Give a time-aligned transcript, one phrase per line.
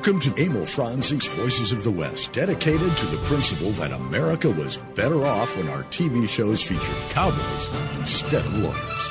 [0.00, 4.78] Welcome to Emil Franzi's Voices of the West, dedicated to the principle that America was
[4.94, 7.68] better off when our TV shows featured cowboys
[7.98, 9.10] instead of lawyers.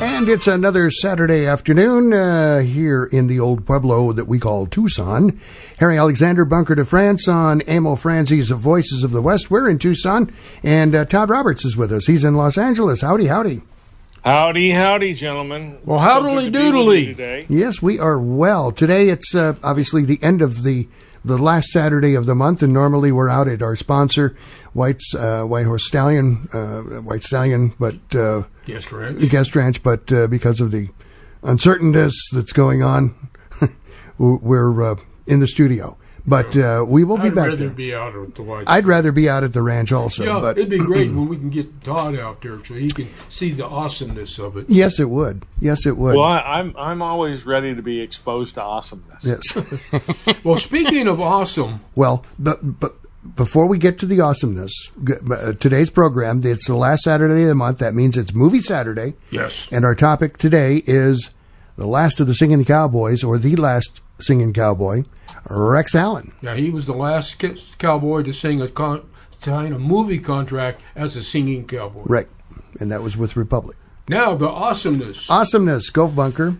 [0.00, 5.40] And it's another Saturday afternoon uh, here in the old Pueblo that we call Tucson.
[5.80, 9.50] Harry Alexander, Bunker de France on Emil Franzi's Voices of the West.
[9.50, 10.32] We're in Tucson,
[10.62, 12.06] and uh, Todd Roberts is with us.
[12.06, 13.00] He's in Los Angeles.
[13.00, 13.62] Howdy, howdy.
[14.28, 15.78] Howdy, howdy, gentlemen.
[15.86, 17.06] Well, howdily doodly.
[17.06, 17.46] today.
[17.48, 18.72] Yes, we are well.
[18.72, 20.86] Today it's uh, obviously the end of the
[21.24, 24.36] the last Saturday of the month, and normally we're out at our sponsor,
[24.74, 29.30] White's uh, White Horse Stallion, uh, White Stallion, but uh, Guest ranch.
[29.30, 29.82] guest ranch.
[29.82, 30.90] But uh, because of the
[31.42, 33.30] uncertainness that's going on,
[34.18, 35.96] we're uh, in the studio.
[36.28, 37.70] But uh, we will be I'd back rather there.
[37.70, 38.64] be out at the White.
[38.68, 40.24] I'd rather be out at the ranch also.
[40.24, 43.08] yeah, but it'd be great when we can get Todd out there so he can
[43.28, 44.66] see the awesomeness of it.
[44.68, 45.44] yes, it would.
[45.60, 46.16] Yes, it would.
[46.16, 49.24] Well, I, I'm I'm always ready to be exposed to awesomeness.
[49.24, 49.42] yes.
[50.44, 52.92] Well, speaking of awesome, Well, but but
[53.36, 54.72] before we get to the awesomeness,
[55.30, 57.78] uh, today's program it's the last Saturday of the month.
[57.78, 61.30] That means it's Movie Saturday, yes, and our topic today is
[61.76, 65.04] the last of the singing cowboys, or the last singing cowboy,
[65.50, 66.32] Rex Allen.
[66.42, 67.38] yeah, he was the last
[67.78, 69.06] cowboy to sing a con-
[69.40, 72.02] sign a movie contract as a singing cowboy.
[72.04, 72.28] Right,
[72.80, 73.76] and that was with Republic.
[74.08, 75.30] Now the awesomeness.
[75.30, 76.56] Awesomeness, go bunker.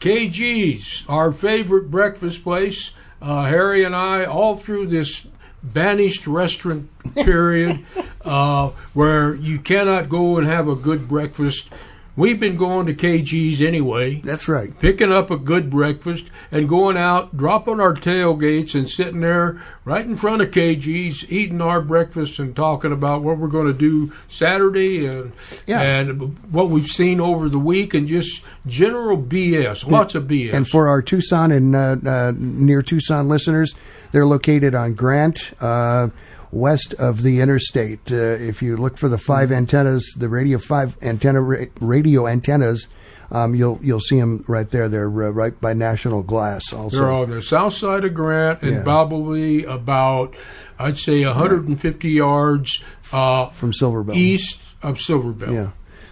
[0.00, 2.92] KG's, our favorite breakfast place.
[3.20, 5.26] Uh, Harry and I, all through this
[5.62, 7.84] banished restaurant period,
[8.24, 11.70] uh, where you cannot go and have a good breakfast.
[12.16, 14.76] We've been going to KG's anyway, That's right.
[14.80, 20.04] picking up a good breakfast and going out, dropping our tailgates and sitting there right
[20.06, 24.12] in front of KG's, eating our breakfast and talking about what we're going to do
[24.28, 25.32] Saturday and
[25.66, 25.82] Yeah.
[25.82, 30.54] and what we've seen over the week and just general BS, lots of BS.
[30.54, 33.74] And for our Tucson and uh, uh, near Tucson listeners,
[34.12, 36.08] they're located on Grant, uh,
[36.50, 38.10] west of the interstate.
[38.12, 42.88] Uh, if you look for the five antennas, the radio five antenna ra- radio antennas,
[43.30, 44.88] um, you'll you'll see them right there.
[44.88, 46.72] They're uh, right by National Glass.
[46.72, 48.82] Also, They're on the south side of Grant and Yeah.
[48.84, 50.34] probably about,
[50.78, 54.14] I'd say, 150 yards uh, from Silverbell.
[54.14, 55.52] east of Silverbell.
[55.52, 55.70] Yeah.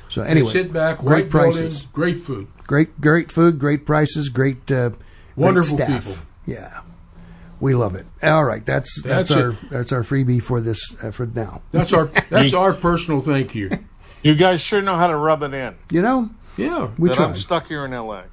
[0.09, 2.47] So anyway, sit back, great white building, prices, great food.
[2.67, 4.99] great great food, great prices, great uh, great
[5.37, 6.05] Wonderful staff.
[6.05, 6.23] people.
[6.47, 6.81] Yeah.
[7.61, 8.07] We love it.
[8.23, 9.57] All right, that's that's, That's our it.
[9.71, 11.63] that's our freebie for this uh, for now.
[11.73, 13.71] That's our that's our personal thank you.
[14.23, 15.75] You guys sure know how to rub it in.
[15.91, 16.91] You know, Yeah.
[16.99, 17.27] we that tried.
[17.29, 18.25] I'm stuck here in L.A.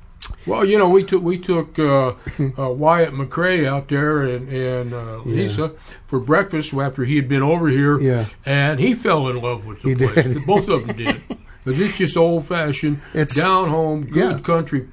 [0.45, 2.13] Well, you know, we took we took uh,
[2.57, 5.73] uh, Wyatt McCrea out there and and uh, Lisa
[6.07, 7.99] for breakfast after he had been over here.
[7.99, 8.25] Yeah.
[8.45, 10.13] and he fell in love with the He place.
[10.25, 10.45] did.
[10.45, 11.21] Both of them did.
[11.63, 14.39] But it's just old fashioned, It's- down home, good yeah.
[14.39, 14.87] country,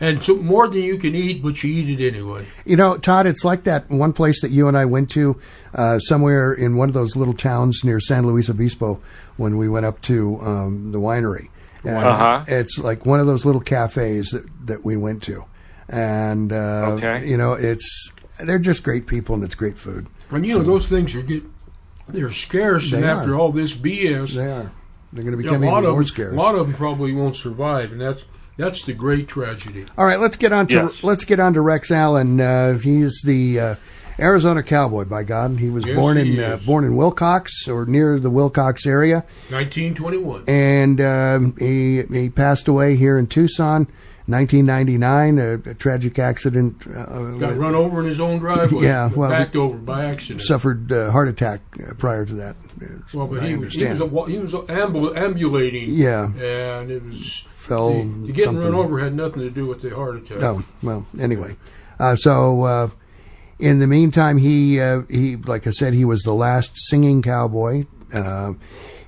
[0.00, 2.46] and so more than you can eat, but you eat it anyway.
[2.64, 5.36] You know, Todd, it's like that one place that you and I went to
[5.74, 9.00] uh, somewhere in one of those little towns near San Luis Obispo
[9.36, 11.48] when we went up to um, the winery.
[11.84, 12.44] And Uh-huh.
[12.46, 15.44] It's like one of those little cafes that, that we went to.
[15.88, 17.26] And, uh, Okay.
[17.28, 20.06] you know, it's they're just great people and it's great food.
[20.30, 21.42] And you know, those things are get
[22.08, 24.70] they're scarce, and They after all this BS, They are.
[25.12, 26.32] They're going to yeah, become a lot even of more them, scarce.
[26.32, 28.24] a lot of them probably won't survive, and that's
[28.56, 29.86] that's the great tragedy.
[29.98, 31.02] All right, let's get on to Yes.
[31.04, 32.40] let's get on to Rex Allen.
[32.40, 33.74] Uh, he's the uh,
[34.18, 35.04] Arizona cowboy.
[35.06, 38.30] By God, he was Yes, born he in uh, born in Willcox or near the
[38.30, 39.24] Willcox area.
[39.50, 40.44] 1921.
[40.48, 43.88] and um, he he passed away here in Tucson,
[44.26, 45.38] 1999.
[45.38, 46.86] A, a tragic accident.
[46.86, 48.84] Uh, Got run over in his own driveway.
[48.84, 50.42] Yeah, well, backed over by accident.
[50.42, 52.56] suffered a heart attack uh, prior to that.
[53.14, 55.88] well, but he, was- he was a, he was ambul- ambulating.
[55.90, 56.26] Yeah.
[56.26, 58.64] and it was Fell the, the getting something.
[58.64, 60.42] run over had nothing to do with the heart attack.
[60.42, 61.06] Oh well.
[61.20, 61.56] Anyway,
[62.00, 62.88] uh, so uh,
[63.60, 67.84] in the meantime, he uh, he like I said, he was the last singing cowboy.
[68.12, 68.54] Uh,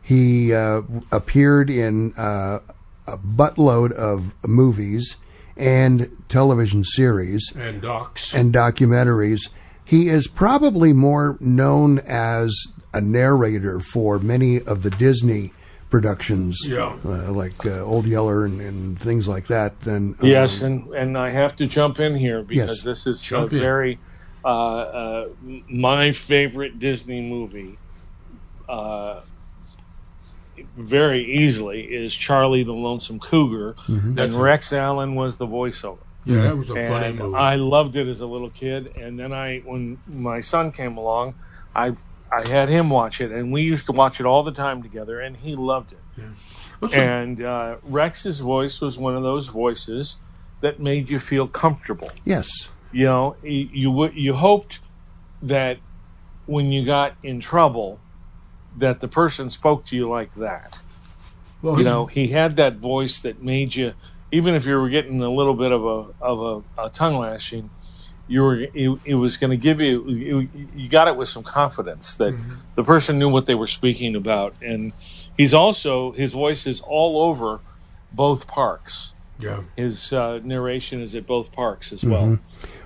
[0.00, 2.58] he uh, appeared in uh,
[3.06, 5.16] a buttload of movies
[5.56, 7.52] and television series.
[7.56, 8.34] And docs.
[8.34, 9.50] and documentaries.
[9.84, 12.54] He is probably more known as
[12.92, 15.52] a narrator for many of the Disney
[15.90, 16.96] productions, Yeah.
[17.04, 19.80] uh, like uh, Old Yeller and, and things like that.
[19.82, 22.82] Than um, Yes, and, and I have to jump in here because Yes.
[22.82, 23.60] this is Jump a in.
[23.60, 24.00] very
[24.44, 25.28] uh, uh,
[25.68, 27.78] my favorite Disney movie.
[30.76, 35.98] Very easily is Charlie the Lonesome Cougar, and That's a- Rex Allen was the voiceover.
[36.24, 37.36] yeah, that was a funny movie.
[37.36, 38.96] I loved it as a little kid.
[38.96, 41.34] And then I, when my son came along,
[41.76, 41.94] I
[42.32, 45.20] I had him watch it, and we used to watch it all the time together,
[45.20, 45.98] and he loved it.
[46.80, 50.16] What's the- And uh, Rex's voice was one of those voices
[50.60, 52.10] that made you feel comfortable.
[52.24, 52.68] Yes.
[52.90, 54.80] You know, you you, you hoped
[55.42, 55.78] that
[56.46, 58.00] when you got in trouble,
[58.76, 60.78] that the person spoke to you like that.
[61.62, 63.94] Well, You know, he had that voice that made you,
[64.30, 67.70] even if you were getting a little bit of a of a, a tongue lashing,
[68.28, 71.42] you were it, it was going to give you you, you got it with some
[71.42, 72.54] confidence that mm-hmm.
[72.74, 74.92] the person knew what they were speaking about, and
[75.36, 77.60] he's also his voice is all over
[78.12, 79.13] both parks.
[79.38, 79.62] Yeah.
[79.76, 82.38] His uh, narration is at both parks as well.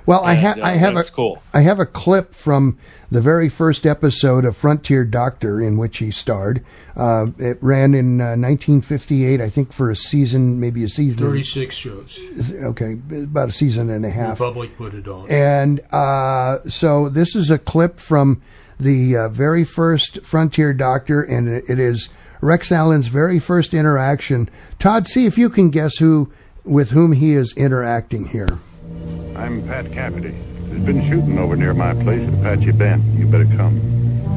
[0.06, 1.42] Well, I, ha- uh, I have a cool.
[1.52, 2.78] I have a clip from
[3.10, 6.64] the very first episode of Frontier Doctor in which he starred.
[6.96, 11.22] Uh, it ran in uh, 1958, I think, for a season, maybe a season.
[11.22, 12.18] 36 shows.
[12.54, 14.40] Okay, about a season and a half.
[14.40, 15.30] Republic put it on.
[15.30, 18.40] And uh, so this is a clip from
[18.80, 22.08] the uh, very first Frontier Doctor, and it it is
[22.40, 24.49] Rex Allen's very first interaction.
[24.79, 26.32] Todd, see if you can guess who
[26.64, 28.58] with whom he is interacting here.
[29.35, 30.35] I'm Pat Cafferty.
[30.69, 33.02] There's been shooting over near my place at Apache Bend.
[33.19, 33.79] You better come.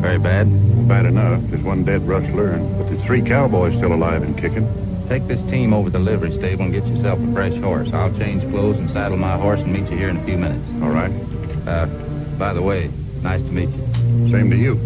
[0.01, 0.47] Very bad.
[0.87, 1.41] Bad enough.
[1.43, 4.67] There's one dead rustler, and but there's three cowboys still alive and kicking.
[5.07, 7.91] Take this team over to the livery stable and get yourself a fresh horse.
[7.93, 10.65] I'll change clothes and saddle my horse and meet you here in a few minutes.
[10.81, 11.11] All right.
[11.67, 11.85] Uh,
[12.37, 12.89] by the way,
[13.21, 14.31] nice to meet you.
[14.31, 14.79] Same to you.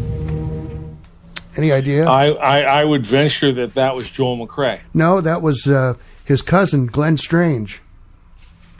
[1.57, 2.05] Any idea?
[2.07, 4.81] I, I, I would venture that that was Joel McCrea.
[4.93, 5.93] no, that was uh,
[6.25, 7.81] his cousin, Glenn Strange.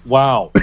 [0.05, 0.51] Wow.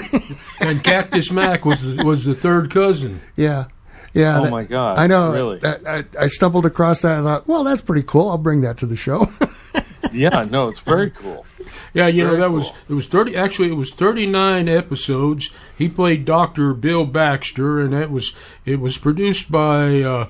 [0.59, 3.19] And Cactus Mac was the, was the third cousin.
[3.35, 3.65] Yeah.
[4.13, 4.39] Yeah.
[4.39, 4.97] Oh, that- my God.
[4.97, 5.33] I know.
[5.33, 5.57] Really?
[5.57, 8.29] That- I, I stumbled across that and thought, well, that's pretty cool.
[8.29, 9.29] I'll bring that to the show.
[10.13, 11.45] yeah, no, it's very cool.
[11.93, 13.35] Yeah, you know Very that was it was thirty.
[13.35, 15.51] Actually, it was thirty nine episodes.
[15.77, 18.33] He played Doctor Bill Baxter, and that was
[18.65, 20.27] it was produced by uh,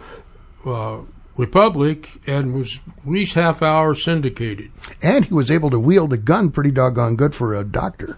[0.66, 0.98] uh,
[1.38, 4.72] Republic and was at least half hour syndicated.
[5.02, 8.18] and he was able to wield a gun pretty doggone good for a doctor.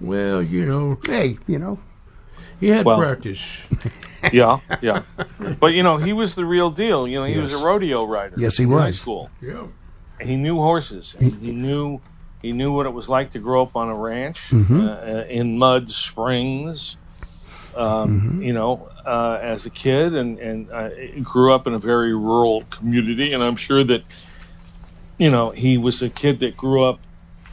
[0.00, 1.78] Well, you know, Hey, you know.
[2.60, 3.62] he had Well, practice.
[4.32, 5.02] Yeah, yeah.
[5.60, 7.06] But you know, he was the real deal.
[7.06, 8.34] You know, he was a rodeo rider.
[8.38, 8.98] Yes, he in High was.
[9.00, 9.30] school.
[9.40, 9.66] Yeah.
[10.20, 11.14] He knew horses.
[11.20, 12.00] And he knew
[12.42, 14.80] he knew what it was like to grow up on a ranch Mm-hmm.
[14.80, 16.96] uh, in Mud Springs.
[17.76, 18.42] Um, Mm-hmm.
[18.42, 20.90] You know, uh, as a kid, and and uh,
[21.22, 23.32] grew up in a very rural community.
[23.32, 24.02] And I'm sure that
[25.18, 27.00] you know he was a kid that grew up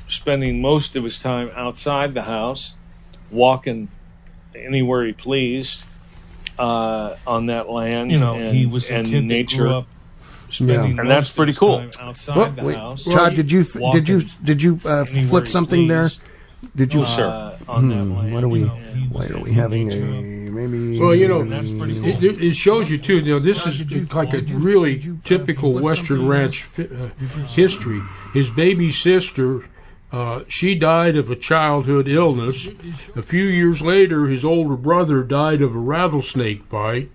[0.09, 2.75] spending most of his time outside the house,
[3.31, 3.89] walking
[4.55, 5.83] anywhere he pleased
[6.57, 8.11] uh, on that land.
[8.11, 9.57] You know, and, he was a and kid nature.
[9.57, 9.87] that grew up
[10.51, 11.89] spending And that's pretty cool.
[11.99, 13.03] outside Well, the wait, house.
[13.05, 16.09] Todd, did you did you did you uh, flip something there?
[16.63, 16.75] Pleased.
[16.77, 17.05] Did you?
[17.05, 17.27] Sir.
[17.27, 17.91] uh, on.
[17.91, 18.59] Hmm, what are we?
[18.61, 18.75] you know,
[19.11, 19.95] Why are we having a
[20.51, 20.99] maybe?
[20.99, 22.05] Well, you know, that's cool.
[22.05, 23.19] It, it- it shows you too.
[23.19, 26.83] You know, this is like a really typical Western ranch uh,
[27.47, 28.01] history.
[28.33, 29.67] His baby sister,
[30.11, 32.67] uh, she died of a childhood illness.
[33.15, 37.09] A few years later, his older brother died of a rattlesnake bite.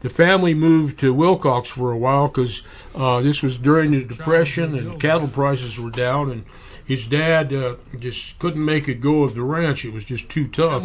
[0.00, 2.62] The family moved to Willcox for a while because
[2.94, 6.44] uh, this was during the Depression and cattle prices were down, and
[6.90, 9.84] his dad uh, just couldn't make it go of the ranch.
[9.84, 10.82] It was just too tough.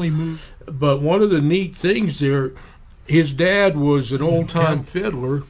[0.67, 2.53] But one of the neat things there,
[3.07, 5.41] his dad was an old time fiddler,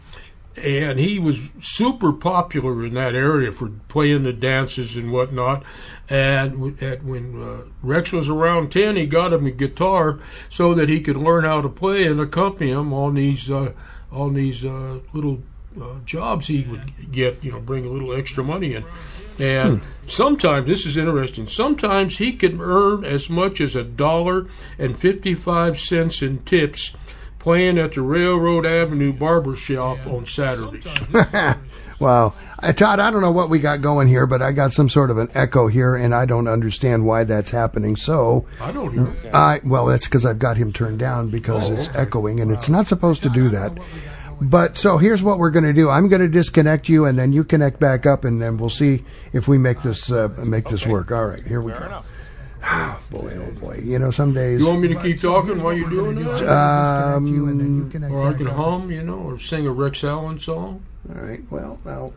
[0.56, 5.64] and he was super popular in that area for playing the dances and whatnot.
[6.10, 10.88] And at, when uh, Rex was around 10, he got him a guitar so that
[10.88, 13.74] he could learn how to play and accompany him on these, uh,
[14.10, 15.44] on these uh, little
[15.82, 18.86] uh, jobs he would get, you know, bring a little extra money in.
[19.40, 24.98] And sometimes, this is interesting, sometimes he could earn as much as a dollar and
[24.98, 26.96] 55 cents in tips
[27.40, 30.86] playing at the Railroad Avenue Barber Shop on Saturdays.
[32.00, 34.90] Wow, uh, Todd, I don't know what we got going here, but I got some
[34.90, 37.96] sort of an echo here, and I don't understand why that's happening.
[37.96, 39.16] So, I don't even.
[39.34, 42.88] I well, that's because I've got him turned down because it's echoing, and it's not
[42.88, 43.72] supposed to do that.
[44.42, 45.90] But so here's what we're going to do.
[45.90, 49.04] I'm going to disconnect you, and then you connect back up, and then we'll see
[49.34, 51.12] if we make this uh, make this work.
[51.12, 52.04] All right, here we go.
[52.64, 54.62] oh boy, oh boy, you know some days.
[54.62, 56.42] You want me to keep talking while you're doing that?
[56.50, 60.84] Um, Or I can hum, you know, or sing a Rex Allen song.
[61.10, 61.42] all right.
[61.52, 62.14] Well, now.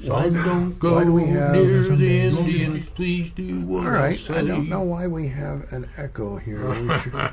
[0.00, 2.88] Son, don't go why do we have near some the days- Indians.
[2.90, 4.38] Please do what All I say.
[4.38, 6.68] I don't know why we have an echo here.
[6.68, 7.32] We should,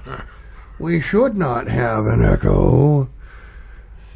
[0.79, 3.09] we should not have an echo.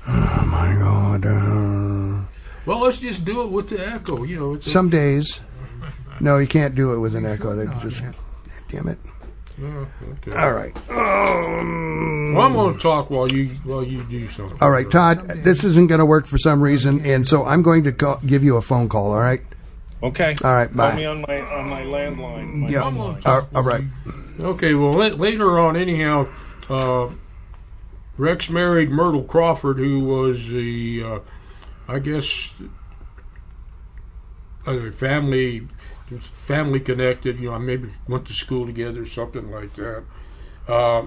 [0.08, 1.26] Oh my God.
[1.26, 2.26] Uh,
[2.66, 4.24] Well, let's just do it with the echo.
[4.24, 5.40] You know, it's some days.
[6.20, 7.56] No, you can't do it with an echo.
[7.56, 8.04] They just.
[8.70, 8.98] Damn it.
[9.62, 9.88] Oh,
[10.28, 10.36] okay.
[10.38, 10.76] All right.
[10.90, 14.58] Um, Well, I'm going to talk while you while you do something.
[14.62, 15.28] all right, Todd.
[15.44, 18.44] This isn't going to work for some reason, and so I'm going to call, give
[18.44, 19.12] you a phone call.
[19.14, 19.42] All right.
[20.04, 20.36] Okay.
[20.44, 20.96] All right, Call bye.
[20.96, 22.54] me on my on my landline.
[22.56, 22.82] My Yeah.
[22.82, 23.22] home line.
[23.26, 23.84] All all right.
[24.40, 26.28] Okay, well, la- later on, anyhow,
[26.70, 27.08] uh,
[28.18, 31.20] Rex married Myrtle Crawford, who was the, uh,
[31.88, 32.56] I guess,
[34.66, 35.68] uh, family,
[36.20, 37.40] family connected.
[37.40, 40.04] You know, maybe went to school together, something like that.
[40.68, 41.06] Uh,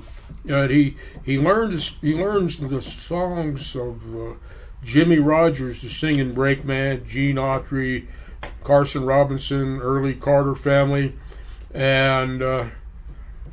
[0.49, 4.35] and he he learned this- he learns the songs of uh,
[4.85, 8.07] Jimmie Rodgers, the singing Brakeman, Gene Autry,
[8.63, 11.15] Carson Robison, early Carter family,
[11.73, 12.43] and.
[12.43, 12.67] Uh,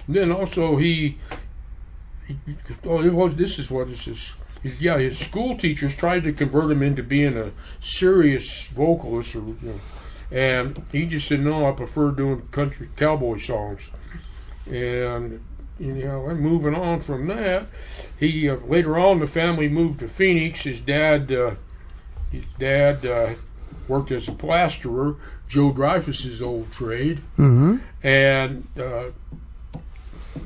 [0.08, 1.18] then also he
[2.86, 4.36] oh it was this is what this is.
[4.63, 9.39] His, yeah his school teachers tried to convert him into being a serious vocalist or
[9.39, 9.79] you know,
[10.32, 13.91] and he just said no I prefer doing country cowboy songs.
[14.65, 15.44] And
[15.79, 17.65] you know and moving on from that
[18.20, 20.63] he uh, later on the family moved to Phoenix.
[20.63, 21.55] His dad uh,
[22.32, 23.34] his dad uh,
[23.88, 25.15] worked as a plasterer.
[25.48, 27.22] Joe Dreyfus's old trade.
[27.38, 27.77] Mm-hmm.
[28.01, 29.12] and uh,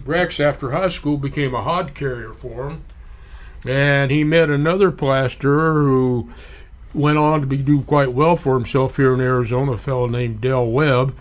[0.05, 2.81] Rex, after high school, became a hod carrier for him.
[3.67, 6.29] And he met another plasterer who
[6.93, 10.41] went on to be, do quite well for himself here in Arizona, a fellow named
[10.41, 11.15] Del Webb.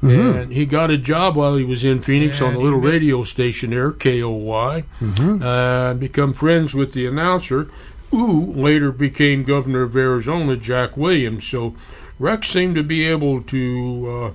[0.00, 3.70] And he got a job while he was in Phoenix on a little radio station
[3.70, 5.42] there, KOY, Mm-hmm.
[5.42, 7.68] uh, become friends with the announcer,
[8.12, 11.44] who later became governor of Arizona, Jack Williams.
[11.48, 11.74] So
[12.20, 14.32] Rex seemed to be able to uh,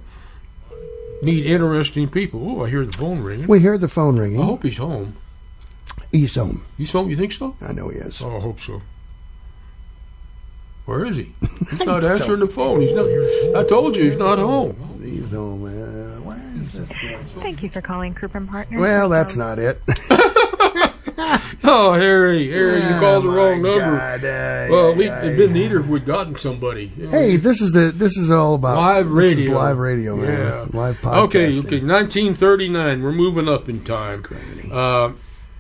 [1.24, 2.60] meet interesting people.
[2.60, 3.48] Oh, I hear the phone ringing.
[3.48, 4.42] We hear the phone ringing.
[4.42, 5.16] I hope he's home.
[6.12, 6.64] He's home.
[6.78, 7.10] He's home.
[7.10, 7.56] You think so?
[7.62, 8.22] I know he is.
[8.22, 8.82] Oh, I hope so.
[10.86, 11.32] Where is he?
[11.70, 12.82] He's not answering the phone.
[12.82, 13.08] He's not.
[13.56, 14.76] I told you he's not home.
[15.02, 15.64] He's home.
[15.64, 17.16] Uh, where is this guy?
[17.16, 18.82] Thank you for calling Croup and Partners.
[18.82, 19.82] Well, that's not it.
[21.66, 23.98] Oh, Harry, Harry, you called the Oh, wrong my number.
[23.98, 25.62] God, uh, Well, yeah, we, yeah, it'd been yeah.
[25.64, 26.88] neater if we'd gotten somebody.
[26.88, 29.58] Hey, this is the this is all about Live this is radio.
[29.58, 30.28] live radio, man.
[30.30, 30.66] Yeah.
[30.78, 31.24] Live podcasting.
[31.26, 33.02] Okay, okay, 1939.
[33.04, 34.24] We're moving up in time.
[34.72, 35.12] Uh,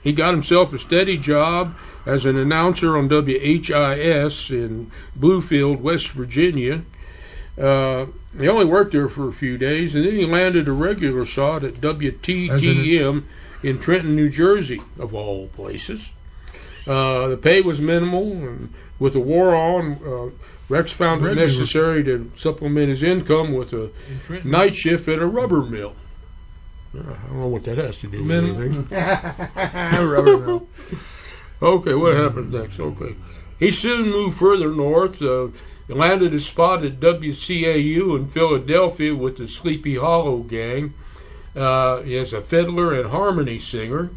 [0.03, 6.81] he got himself a steady job as an announcer on WHIS in Bluefield, West Virginia.
[7.57, 8.07] Uh,
[8.37, 11.63] he only worked there for a few days, and then he landed a regular shot
[11.63, 13.23] at WTTM
[13.63, 16.11] in Trenton, New Jersey, of all places.
[16.85, 20.29] Uh, the pay was minimal, and with the war on, uh,
[20.69, 21.47] Rex found it Regular.
[21.47, 23.89] necessary to supplement his income with a
[24.43, 25.95] night shift at a rubber mill.
[26.95, 28.87] Uh, I don't know what that has to do with anything.
[30.07, 30.67] Rubber mill.
[31.61, 32.79] Okay, what happened next?
[32.79, 33.15] Okay.
[33.59, 35.47] He soon moved further north, uh,
[35.87, 40.93] landed a spot at WCAU in Philadelphia with the Sleepy Hollow Gang
[41.55, 44.09] uh, as a fiddler and harmony singer.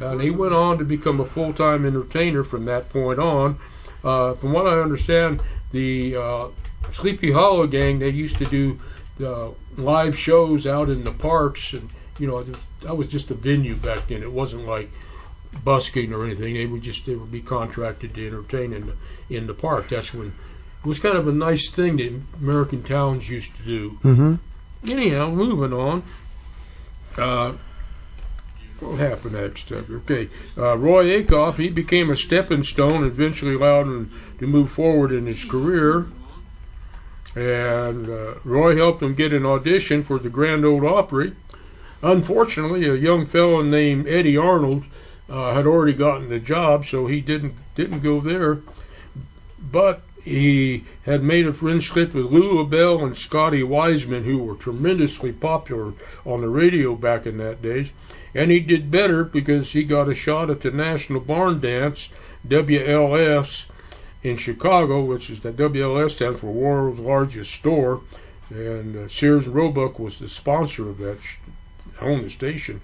[0.00, 3.58] And he went on to become a full time entertainer from that point on.
[4.02, 6.48] Uh, from what I understand, the uh,
[6.90, 8.80] Sleepy Hollow Gang, they used to do
[9.22, 11.74] uh, live shows out in the parks.
[11.74, 12.42] And, you know,
[12.82, 14.22] that was just a venue back then.
[14.22, 14.90] It wasn't like
[15.64, 16.54] busking or anything.
[16.54, 18.96] They would just they would be contracted to entertain in the
[19.28, 19.90] in the park.
[19.90, 23.90] That's when it was kind of a nice thing that American towns used to do.
[24.02, 24.90] Mm-hmm.
[24.90, 26.02] Anyhow, moving on.
[27.20, 27.52] Uh,
[28.80, 29.70] what happened next?
[29.70, 35.12] Okay, uh, Roy Acuff he became a stepping stone, eventually allowed him to move forward
[35.12, 36.06] in his career.
[37.36, 41.34] And uh, Roy helped him get an audition for the Grand Ole Opry.
[42.02, 44.84] Unfortunately, a young fellow named Eddy Arnold
[45.28, 48.60] uh, had already gotten the job, so he didn't didn't go there.
[49.60, 55.32] But he had made a friendship with Lulu Belle and Scotty Wiseman, who were tremendously
[55.32, 55.92] popular
[56.24, 57.92] on the radio back in that days.
[58.32, 62.10] And he did better because he got a shot at the National Barn Dance,
[62.46, 63.66] WLS,
[64.22, 68.02] in Chicago, which is the WLS stands for World's Largest Store.
[68.50, 71.38] And uh, Sears and Roebuck was the sponsor of that, sh-
[72.00, 72.82] the station.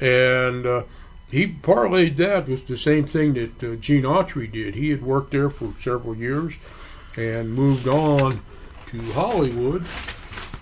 [0.00, 0.82] And uh,
[1.30, 4.76] he parlayed that with the same thing that uh, Gene Autry did.
[4.76, 6.56] He had worked there for several years
[7.16, 8.40] and moved on
[8.88, 9.86] to Hollywood.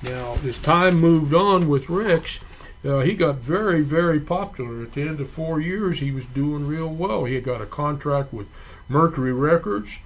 [0.03, 2.41] Now, as time moved on with Rex,
[2.85, 4.83] uh, he got very, very popular.
[4.83, 7.25] At the end of four years, he was doing real well.
[7.25, 8.47] He had got a contract with
[8.89, 10.01] Mercury Records.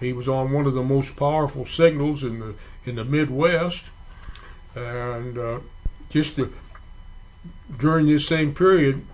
[0.00, 3.90] He was on one of the most powerful signals in the in the Midwest,
[4.74, 5.60] and uh,
[6.10, 6.50] just the,
[7.78, 9.06] during this same period,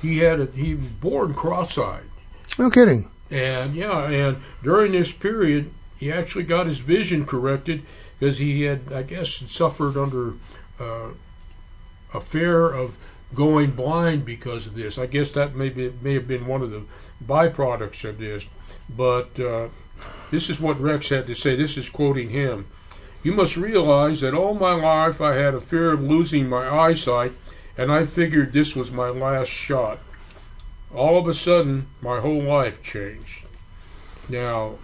[0.00, 2.04] he had a, he was born cross-eyed.
[2.58, 3.10] No kidding.
[3.30, 7.82] And yeah, and during this period, he actually got his vision corrected
[8.18, 10.34] because he had, I guess, suffered under
[10.78, 11.08] uh,
[12.14, 12.96] a fear of
[13.34, 14.96] going blind because of this.
[14.98, 16.82] I guess that may be, may have been one of the
[17.24, 18.48] byproducts of this.
[18.94, 19.68] But uh,
[20.30, 21.56] this is what Rex had to say.
[21.56, 22.66] This is quoting him.
[23.22, 27.32] You must realize that all my life I had a fear of losing my eyesight,
[27.76, 29.98] and I figured this was my last shot.
[30.94, 33.46] All of a sudden, my whole life changed.
[34.28, 34.76] Now,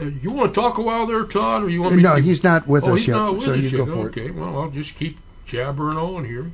[0.00, 2.42] you want to talk a while there, Todd, or you want me No, to he's
[2.42, 3.76] not with oh, us he's yet, not with so us you yet.
[3.76, 4.10] go for it.
[4.18, 6.50] okay, well, I'll just keep jabbering on here.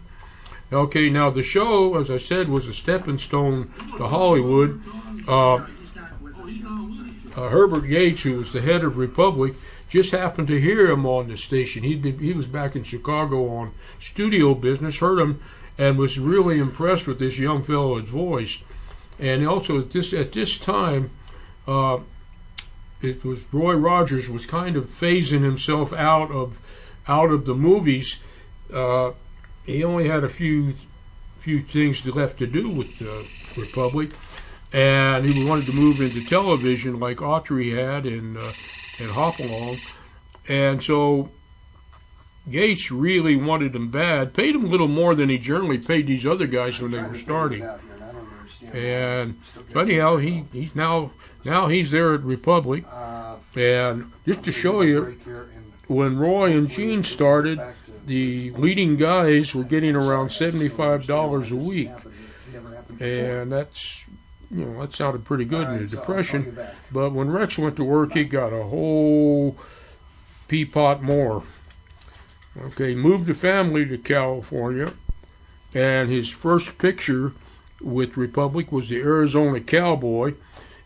[0.72, 4.82] Okay, now the show, as I said, was a stepping stone to Hollywood.
[5.26, 9.54] Uh, uh, Herbert Yates, who was the head of Republic,
[9.88, 11.82] just happened to hear him on the station.
[11.84, 15.40] He'd he was back in Chicago on studio business, heard him,
[15.78, 18.62] and was really impressed with this young fellow's voice.
[19.18, 21.10] And also at this at this time,
[21.66, 21.98] uh,
[23.00, 26.58] it was Roy Rogers was kind of phasing himself out of
[27.06, 28.22] out of the movies.
[28.72, 29.12] Uh,
[29.64, 30.74] he only had a few
[31.40, 33.26] few things left to do with the
[33.60, 34.10] Republic,
[34.72, 38.52] and he wanted to move into television like Autry had and uh,
[38.98, 39.78] and Hopalong,
[40.48, 41.30] and so
[42.46, 44.34] Yates really wanted him bad.
[44.34, 47.14] Paid him a little more than he generally paid these other guys when they were
[47.14, 47.68] starting.
[48.72, 49.36] And
[49.68, 51.12] so anyhow, he he's now
[51.44, 52.84] now he's there at Republic,
[53.56, 55.16] and just to show you,
[55.86, 57.60] when Roy and Gene started,
[58.06, 61.90] the leading guys were getting around seventy-five dollars a week,
[63.00, 64.06] and that's
[64.50, 66.58] you know that sounded pretty good in the depression.
[66.90, 69.56] But when Rex went to work, he got a whole
[70.48, 71.42] peapot more.
[72.58, 74.92] Okay, moved the family to California,
[75.74, 77.32] and his first picture
[77.80, 80.34] with Republic was the Arizona Cowboy,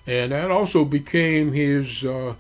[0.07, 2.35] and that also became his uh,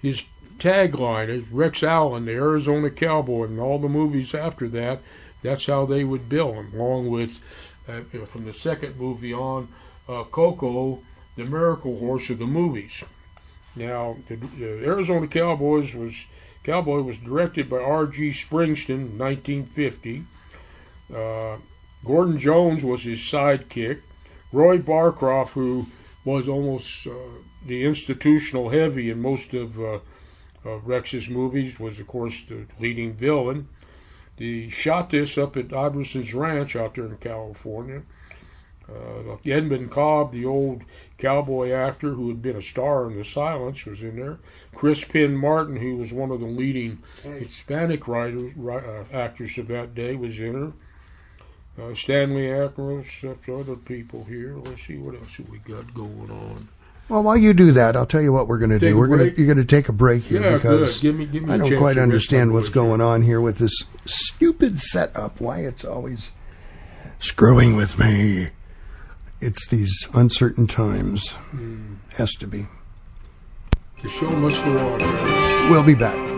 [0.00, 0.24] his
[0.58, 1.28] tagline.
[1.28, 5.00] Is Rex Allen, the Arizona Cowboy, and all the movies after that.
[5.42, 7.40] That's how they would bill him, along with
[7.88, 9.68] uh, from the second movie on,
[10.08, 11.00] uh, Koko,
[11.36, 13.04] the Miracle Horse of the movies.
[13.76, 16.26] Now, the, the Arizona Cowboys was
[16.64, 18.30] Cowboy was directed by R.G.
[18.30, 20.24] Springsteen 1950.
[21.14, 21.56] Uh,
[22.04, 24.00] Gordon Jones was his sidekick.
[24.52, 25.86] Roy Barcroft, who
[26.28, 27.12] was almost uh,
[27.64, 29.98] the institutional heavy in most of uh,
[30.66, 33.66] uh, Rex's movies, was of course the leading villain.
[34.36, 38.02] He shot this up at Iverson's Ranch out there in California.
[38.86, 40.82] Uh, Edmund Cobb, the old
[41.16, 44.38] cowboy actor who had been a star in The Silents, was in there.
[44.74, 49.94] Chris-Pin Martin, who was one of the leading Hispanic writers, ri- uh, actors of that
[49.94, 50.72] day, was in her.
[51.80, 54.56] Uh, Stanley Ackroyd, such other people here.
[54.56, 56.68] Let's see what else we got going on.
[57.08, 58.98] Well, while you do that, I'll tell you what we're going to do.
[58.98, 61.00] We're going to you're going to take a break here Yeah, because.
[61.00, 63.72] Give me- give me I don't quite understand what's going on here with this
[64.04, 65.40] stupid setup.
[65.40, 66.32] Why it's always
[67.18, 68.48] screwing with me.
[69.40, 71.30] It's these uncertain times.
[71.30, 71.94] Hmm.
[72.16, 72.66] Has to be.
[74.02, 75.70] The show must go on.
[75.70, 76.37] We'll be back.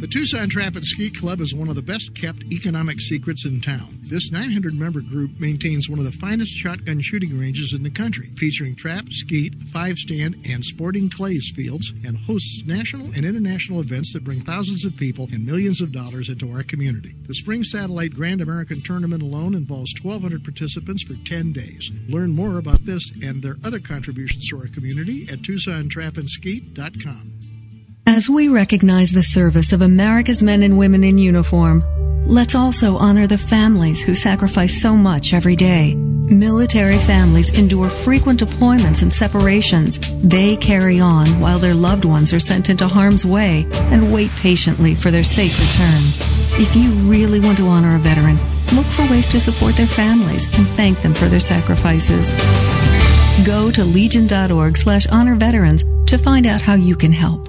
[0.00, 3.60] The Tucson Trap and Skeet Club is one of the best kept economic secrets in
[3.60, 3.86] town.
[4.00, 8.30] This 900 member group maintains one of the finest shotgun shooting ranges in the country,
[8.38, 14.14] featuring trap, skeet, five stand, and sporting clays fields, and hosts national and international events
[14.14, 17.14] that bring thousands of people and millions of dollars into our community.
[17.26, 21.90] The Spring Satellite Grand American Tournament alone involves 1,200 participants for 10 days.
[22.08, 27.49] Learn more about this and their other contributions to our community at TucsonTrapandSkeet.com.
[28.20, 31.82] As we recognize the service of America's men and women in uniform,
[32.26, 35.94] let's also honor the families who sacrifice so much every day.
[35.94, 39.98] Military families endure frequent deployments and separations.
[40.22, 44.94] They carry on while their loved ones are sent into harm's way and wait patiently
[44.94, 46.60] for their safe return.
[46.60, 48.36] If you really want to honor a veteran,
[48.76, 52.30] look for ways to support their families and thank them for their sacrifices.
[53.46, 57.48] Go to legion.org slash honor veterans to find out how you can help.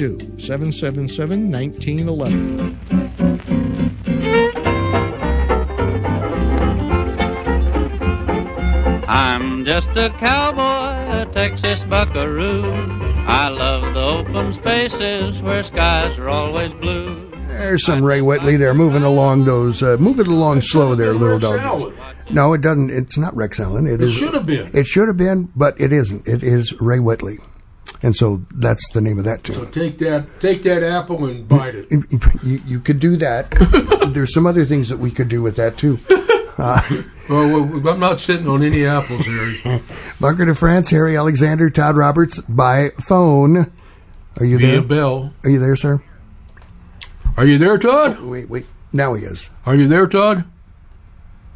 [0.09, 3.81] 777 1911.
[9.07, 12.63] I'm just a cowboy, a Texas buckaroo.
[13.27, 17.29] I love the open spaces where skies are always blue.
[17.47, 21.93] There's some Ray Whitley there moving along those, uh, moving along slow there, little dog.
[22.31, 22.89] No, it doesn't.
[22.89, 23.85] It's not Rex Allen.
[23.85, 24.69] It is- should have been.
[24.73, 26.27] It should have been, but it isn't.
[26.27, 27.37] It is Ray Whitley,
[28.03, 29.53] and so that's the name of that too.
[29.53, 31.91] So take that, take that apple and bite it.
[32.43, 33.51] You, you could do that.
[34.13, 35.99] There's some other things that we could do with that too.
[36.57, 36.79] Uh,
[37.29, 39.81] Well, well, I'm not sitting on any apples, Harry.
[40.19, 43.71] Bunker de France, Harry Alexander, Todd Roberts by phone.
[44.37, 44.81] Are you Via there?
[44.83, 45.33] bell.
[45.43, 46.03] Are you there, sir?
[47.37, 48.19] Are you there, Todd?
[48.19, 48.65] Wait, wait.
[48.93, 49.49] Now he is.
[49.65, 50.43] Are you there, Todd?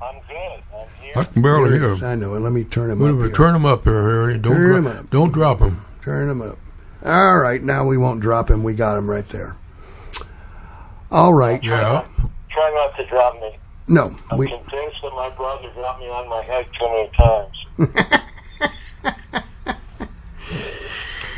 [0.01, 0.63] I'm good.
[0.73, 1.13] I'm here.
[1.17, 2.03] I can barely There he hear him.
[2.05, 2.31] I know.
[2.31, 3.15] Let me turn him Wait up.
[3.15, 3.35] minute, here.
[3.35, 4.37] turn him up here, Harry.
[4.39, 5.09] Don't dro- him up.
[5.11, 5.81] don't drop him.
[6.05, 6.57] Turn him up.
[7.03, 7.61] All right.
[7.63, 8.61] Now we won't drop him.
[8.63, 9.57] We got him right there.
[11.11, 11.63] All right.
[11.63, 12.05] Yeah.
[12.51, 13.57] Try not to drop me.
[13.87, 14.15] No.
[14.29, 14.47] I'm We.
[14.47, 17.55] convinced that my brother dropped me on my head too many times.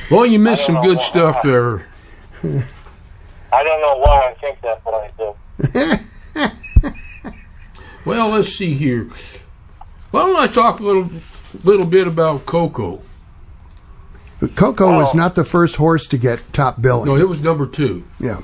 [0.09, 1.51] Well, you missed some good know stuff why.
[1.51, 1.85] there.
[3.51, 5.35] I don't know why I think that, but I do.
[8.05, 9.09] Well, let's see here.
[10.11, 11.09] Why don't I talk a little,
[11.65, 13.01] little bit about Koko?
[14.55, 17.05] Koko was not the first horse to get top billing.
[17.05, 18.05] No, it was number two.
[18.19, 18.39] Yeah.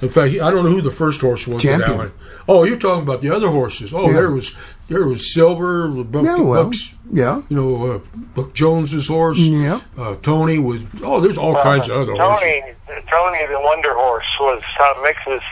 [0.00, 1.60] In fact, I don't know who the first horse was.
[1.62, 1.90] Champion.
[1.90, 2.12] Allen.
[2.46, 3.92] Oh, you're talking about the other horses.
[3.92, 4.12] Oh, Yeah.
[4.12, 4.54] there was
[4.88, 7.42] there was Silver, Buck, Yeah, well, Buck's, yeah.
[7.48, 7.98] you know, uh,
[8.34, 9.38] Buck Jones's horse.
[9.38, 9.80] Yeah.
[9.98, 10.82] Uh, Tony was.
[11.02, 12.42] Oh, there's all kinds of other horses.
[12.86, 15.42] Tony, Tony the Wonder Horse was Tom Mix's,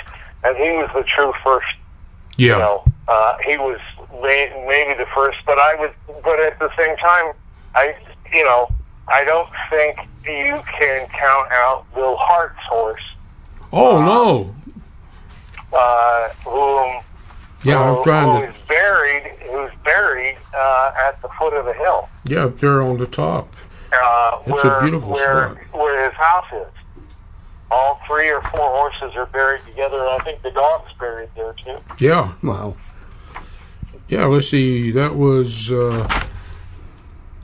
[0.45, 1.67] and he was the true first.
[2.39, 2.53] Yeah.
[2.53, 3.81] You know, uh, he was
[4.23, 5.91] maybe the first, but I was.
[6.23, 7.33] But at the same time,
[7.75, 7.95] I,
[8.33, 8.69] you know,
[9.09, 13.03] I don't think you can count out Will Hart's horse,
[13.73, 14.55] Oh no.
[15.73, 17.03] uh, whom
[17.65, 18.47] Yeah, who, I'm trying to.
[18.47, 22.09] who's buried, who's buried uh, at the foot of the hill.
[22.27, 23.55] Yeah, up there on the top.
[23.93, 25.81] uh, That's a beautiful where, spot.
[25.81, 26.67] where his house is.
[27.71, 31.53] All three or four horses are buried together, and I think the dog's buried there
[31.55, 31.79] too.
[31.99, 32.33] Yeah.
[32.43, 32.77] Wow.
[34.09, 34.27] Yeah.
[34.27, 34.93] Let's see.
[34.93, 36.07] That was uh,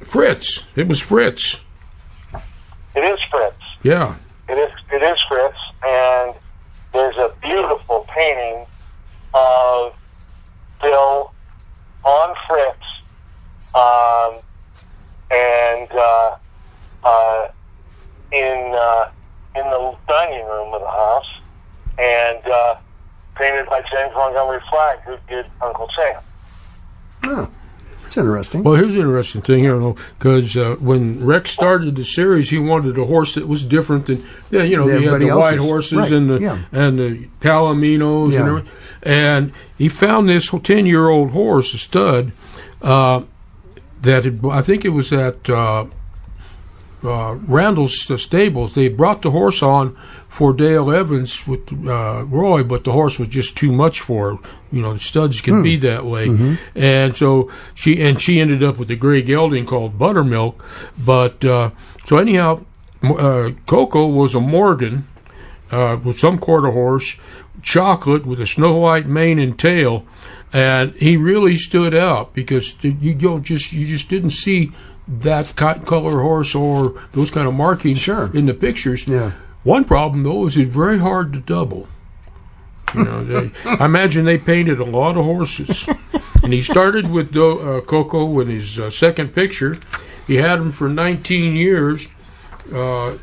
[0.05, 0.67] Fritz.
[0.77, 1.65] It was Fritz.
[2.95, 3.57] It is Fritz.
[3.83, 4.15] Yeah.
[4.49, 4.73] It is.
[4.93, 6.35] It is Fritz, and
[6.93, 8.67] there's a beautiful painting
[9.35, 9.99] of
[10.81, 11.33] Bill
[12.05, 13.03] on Fritz,
[13.75, 14.41] um,
[15.31, 16.37] and uh,
[17.05, 17.49] uh,
[18.33, 19.11] in uh,
[19.57, 21.41] in the dining room of the house,
[21.99, 22.75] and uh,
[23.37, 26.21] painted by James Montgomery Flagg, who did Uncle Sam.
[28.13, 28.63] It's interesting.
[28.63, 32.99] Well, here's the interesting thing here, because uh, when Rex started the series, he wanted
[32.99, 35.99] a horse that was different than, yeah, you know, Than he had the white horses
[35.99, 36.59] Right, and the yeah.
[36.73, 38.41] and the Palominos Yeah.
[38.41, 38.73] and everything.
[39.03, 42.33] And he found this ten year old horse, a stud,
[42.83, 43.23] uh,
[44.03, 45.87] that had, I think it was at uh,
[47.03, 48.75] uh, Randall's uh, stables.
[48.75, 49.97] They brought the horse on
[50.33, 54.39] for Dale Evans with uh, Roy, but the horse was just too much for her.
[54.73, 55.63] You know, studs can Hmm.
[55.63, 56.59] be that way, Mhm.
[56.75, 60.65] and so she and she ended up with a gray gelding called Buttermilk.
[61.05, 61.71] But uh,
[62.07, 62.61] so anyhow,
[63.05, 65.05] uh, Koko was a Morgan
[65.71, 67.17] uh, with some quarter horse,
[67.63, 70.05] chocolate with a snow white mane and tail,
[70.53, 74.73] and he really stood out because you don't just you just didn't see
[75.07, 79.07] that cotton color horse or those kind of markings in the pictures.
[79.07, 79.33] Yeah.
[79.65, 81.89] One problem though is it's very hard to double.
[82.95, 85.89] You know, they, I imagine they painted a lot of horses,
[86.43, 89.77] and he started with Do, uh, Koko in his uh, second picture.
[90.27, 92.09] He had him for 19 years,
[92.73, 93.17] uh,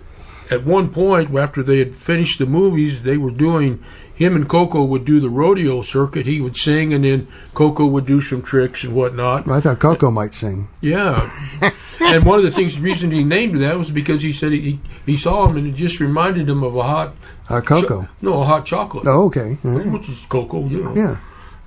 [0.51, 3.83] at one point, after they had finished the movies, they were doing.
[4.19, 6.25] Him and Koko would do the rodeo circuit.
[6.25, 9.47] He would sing, and then Koko would do some tricks and whatnot.
[9.47, 10.67] I thought Koko might sing.
[10.81, 11.31] Yeah,
[12.01, 14.81] and one of the things, the reason he named that was because he said he
[15.05, 17.13] he saw him and it just reminded him of a hot
[17.49, 18.09] Uh, Coco.
[18.21, 19.07] no a hot chocolate.
[19.07, 19.57] Oh, okay.
[19.63, 19.87] All right.
[19.87, 20.93] which is cocoa, you know.
[20.93, 21.17] Yeah.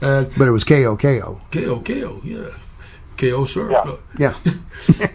[0.06, 1.40] Uh, But it was Ko Ko.
[1.50, 2.48] KO, KO, yeah.
[3.16, 3.70] KO, sir.
[3.70, 3.96] Yeah.
[4.18, 4.34] Yeah.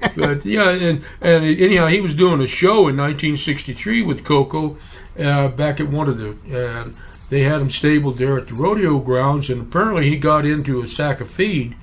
[0.16, 4.78] but yeah, and, and anyhow, he was doing a show in 1963 with Koko
[5.20, 6.30] uh, back at one of the.
[6.50, 6.90] Uh,
[7.30, 10.88] they had him stabled there at the rodeo grounds, and apparently he got into a
[10.88, 11.76] sack of feed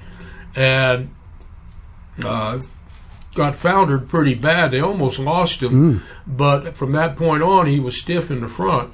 [0.57, 1.11] and
[2.25, 2.61] uh,
[3.35, 4.71] got foundered pretty bad.
[4.71, 8.93] They almost lost him, but from that point on, he was stiff in the front,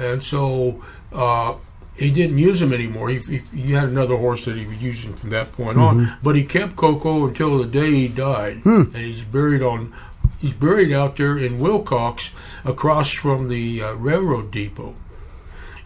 [0.00, 0.82] and so.
[1.12, 1.54] Uh,
[1.96, 3.10] he didn't use him anymore.
[3.10, 6.34] He, he, he had another horse that he was using from that point on, but
[6.34, 9.92] he kept Koko until the day he died, and he's buried on.
[10.38, 12.30] He's buried out there in Willcox,
[12.64, 14.94] across from the uh, railroad depot.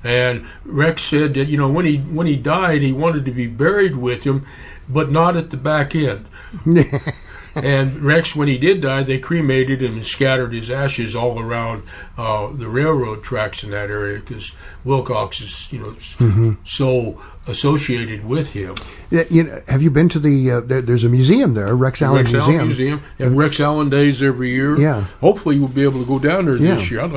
[0.05, 3.47] And Rex said that you know when he when he died, he wanted to be
[3.47, 4.45] buried with him,
[4.89, 6.27] but not at the back end.
[7.57, 11.83] and Rex, when he did die, they cremated him and scattered his ashes all around
[12.19, 14.51] uh, the railroad tracks in that area because
[14.85, 16.57] Willcox is, you know, Mhm.
[16.65, 18.75] so associated with him.
[19.11, 20.51] Yeah, you know, have you been to the?
[20.51, 22.55] Uh, there, there's a museum there, Rex Allen Rex Museum.
[22.57, 24.79] Allen Museum and Rex Allen Days every year.
[24.79, 25.05] Yeah.
[25.21, 26.75] Hopefully, we'll be able to go down there Yeah.
[26.75, 27.01] this year.
[27.03, 27.13] I've,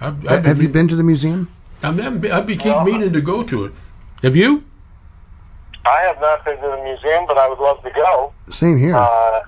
[0.00, 1.48] Ha- I've have you been to the museum?
[1.82, 3.72] I'm, I'm, I'd be keep meaning to go to it.
[4.22, 4.64] Have you?
[5.84, 8.32] I have not been to the museum, but I would love to go.
[8.50, 8.96] Same here.
[8.96, 9.40] Uh,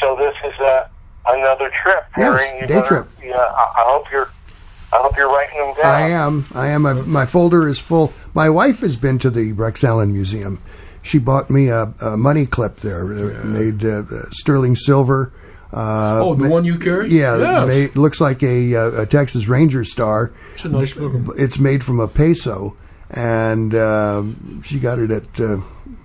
[0.00, 0.88] so this is uh,
[1.28, 2.60] another trip, Yes, Harry.
[2.66, 3.08] Day better- trip.
[3.22, 4.30] Yeah, I, I hope you're.
[4.92, 5.84] I hope you're writing them down.
[5.84, 6.44] I am.
[6.54, 6.82] I am.
[6.82, 8.12] My, my folder is full.
[8.34, 10.60] My wife has been to the Rex Allen Museum.
[11.02, 15.32] She bought me a, a money clip there, uh, made uh, uh, sterling silver.
[15.72, 17.08] Uh, Oh, the ma- one you carry?
[17.08, 17.66] Yeah, Yes.
[17.68, 20.32] made, looks like a, uh, a Texas Ranger star.
[20.54, 21.28] It's a nice looking.
[21.36, 22.76] It's made from a peso,
[23.10, 25.58] and um she got it at uh,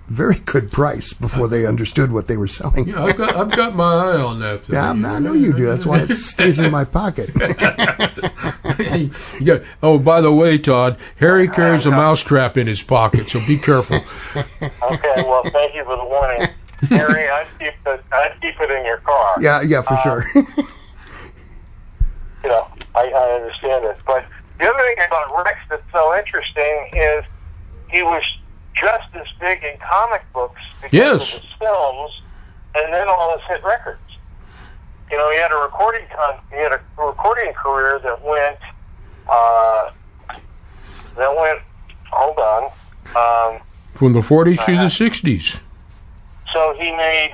[0.08, 2.88] very good price before they understood what they were selling.
[2.88, 4.64] Yeah, I've got I've got my eye on that.
[4.64, 4.74] Thing.
[4.74, 5.66] Yeah, I'm- I know you do.
[5.66, 7.30] That's why it stays in my pocket.
[9.38, 13.40] You got- oh, by the way, Todd, Harry carries a mousetrap in his pocket, so
[13.46, 14.00] be careful.
[14.34, 16.48] Okay, well, thank you for the warning,
[16.88, 17.28] Harry.
[17.28, 18.04] I'd keep it.
[18.12, 19.34] I'd keep it in your car.
[19.40, 20.24] Yeah, yeah, for Uh, sure.
[20.34, 20.44] you
[22.50, 23.98] know, I, I understand this.
[24.06, 24.24] But
[24.58, 27.24] the other thing about Rex that's so interesting is
[27.90, 28.22] he was
[28.74, 31.36] just as big in comic books because Yes.
[31.36, 32.22] of his films,
[32.74, 33.98] and then all his hit records.
[35.10, 38.58] You know, he had a recording con- he had a recording career that went
[39.28, 39.90] uh,
[41.16, 41.60] that went.
[42.10, 42.64] Hold on.
[43.54, 43.60] Um,
[43.94, 45.60] From the 40s to the 60s.
[46.52, 47.32] So he made.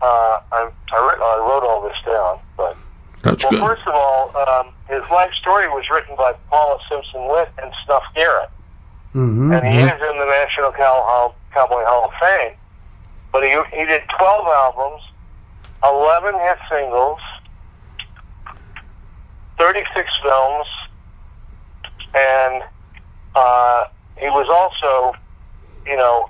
[0.00, 2.76] Uh, I, I, wrote, I wrote all this down, but
[3.22, 3.60] That's well, good.
[3.60, 8.02] first of all, um, his life story was written by Paula Simpson Witt and Snuff
[8.14, 8.50] Garrett,
[9.14, 9.52] Mm-hmm.
[9.52, 12.56] and he is in the National Cow- Hall, Cowboy Hall of Fame.
[13.30, 15.02] But he he did twelve albums,
[15.84, 17.20] eleven hit singles,
[19.58, 20.66] thirty six films,
[22.14, 22.62] and
[23.34, 23.84] uh,
[24.18, 25.16] he was also,
[25.86, 26.28] you know,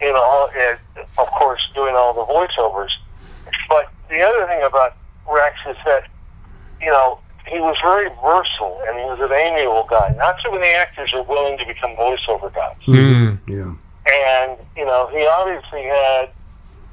[0.00, 2.90] you know, all, uh, of course, doing all the voiceovers.
[3.68, 4.96] But the other thing about
[5.30, 6.04] Rex is that,
[6.80, 10.14] you know, he was very versatile and he was an amiable guy.
[10.16, 12.76] Not so many actors are willing to become voiceover guys.
[12.86, 13.74] Mm, yeah.
[14.06, 16.30] And, you know, he obviously had,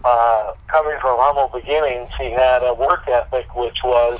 [0.03, 4.19] uh, coming from humble beginnings, he had a work ethic which was,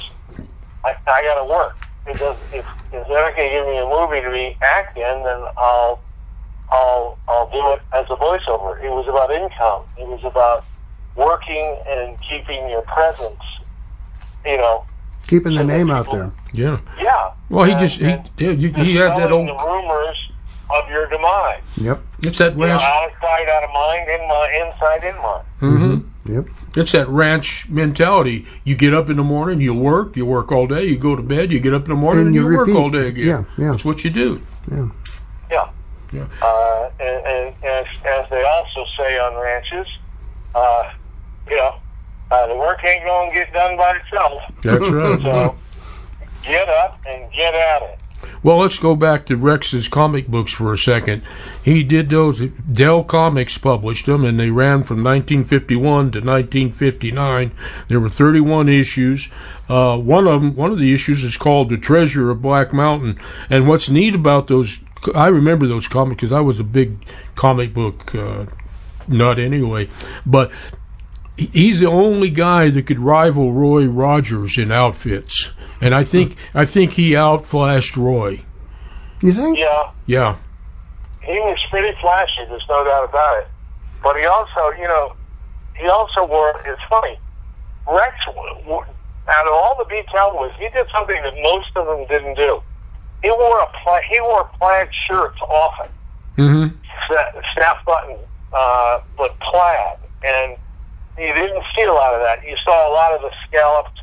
[0.85, 1.77] I, I gotta work.
[2.07, 5.23] It does, if, if they're not gonna give me a movie to be act in,
[5.23, 6.01] then I'll,
[6.71, 8.81] I'll, I'll do it as a voiceover.
[8.83, 9.83] It was about income.
[9.97, 10.65] It was about
[11.15, 13.41] working and keeping your presence,
[14.45, 14.85] you know.
[15.27, 16.31] Keeping the name out there.
[16.53, 16.79] Yeah.
[16.99, 17.31] Yeah.
[17.49, 19.47] Well, he And- just he and yeah, you, he had that old.
[19.47, 20.17] the rumors
[20.69, 21.61] of your demise.
[21.77, 22.01] Yep.
[22.23, 22.81] It's that You know, ranch.
[22.81, 25.45] out of sight, out of mind, in my inside, in mind.
[25.61, 26.33] Mm-hmm.
[26.33, 26.45] Yep.
[26.77, 28.45] It's that ranch mentality.
[28.63, 31.21] You get up in the morning, you work, you work all day, you go to
[31.21, 33.27] bed, you get up in the morning, And and, you you, work all day again.
[33.27, 33.71] Yeah, yeah.
[33.71, 34.41] That's what you do.
[34.71, 34.87] Yeah.
[36.11, 36.27] Yeah.
[36.41, 39.87] Uh, and, and as, as they also say on ranches,
[40.53, 40.91] uh,
[41.49, 41.75] you know,
[42.31, 44.41] uh, the work ain't going to get done by itself.
[44.61, 45.21] That's right.
[45.21, 45.55] So
[46.43, 47.99] get up and get at it.
[48.43, 51.21] Well, let's go back to Rex's comic books for a second.
[51.63, 52.39] He did those.
[52.39, 57.51] Dell Comics published them, and they ran from 1951 to 1959.
[57.87, 59.29] There were 31 issues.
[59.69, 63.19] Uh, one of them, one of the issues is called "The Treasure of Black Mountain."
[63.49, 64.79] And what's neat about those,
[65.15, 66.97] I remember those comics because I was a big
[67.35, 68.45] comic book uh,
[69.07, 69.89] nut anyway.
[70.25, 70.51] But
[71.37, 76.65] he's the only guy that could rival Roy Rogers in outfits, and I think I
[76.65, 78.41] think he outflashed Roy.
[79.21, 79.57] You think?
[79.59, 80.35] Yeah, Yeah,
[81.21, 82.41] he was pretty flashy.
[82.49, 83.47] There's no doubt about it.
[84.01, 85.13] But he also, you know,
[85.79, 86.53] he also wore.
[86.65, 87.19] It's funny.
[87.87, 88.85] Rex, w- w-
[89.27, 92.61] out of all the B Cowboys, he did something that most of them didn't do.
[93.21, 95.91] He wore a pla- he wore plaid shirts often,
[96.37, 96.75] mm-hmm.
[97.07, 98.17] snap, snap button,
[98.53, 100.57] uh, but plaid, and
[101.17, 102.43] you didn't see a lot of that.
[102.47, 104.01] You saw a lot of the scalloped,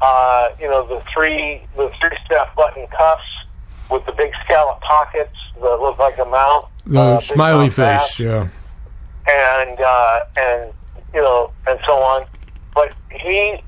[0.00, 3.22] uh, you know, the three the three snap button cuffs
[3.90, 6.70] with the big scallop pockets that look like a mouth.
[6.86, 8.18] the uh, smiley mouth face.
[8.18, 8.48] Yeah,
[9.28, 10.72] and uh, and
[11.14, 12.26] you know, and so on.
[12.74, 13.62] But he,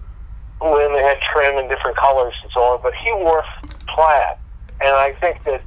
[0.61, 3.45] when they had trim in different colors and so on, but he wore
[3.89, 4.37] plaid,
[4.85, 5.63] and I think that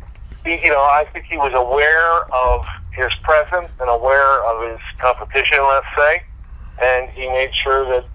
[0.45, 4.79] he, you know, I think he was aware of his presence and aware of his
[4.99, 6.23] competition, let's say,
[6.81, 8.05] and he made sure that.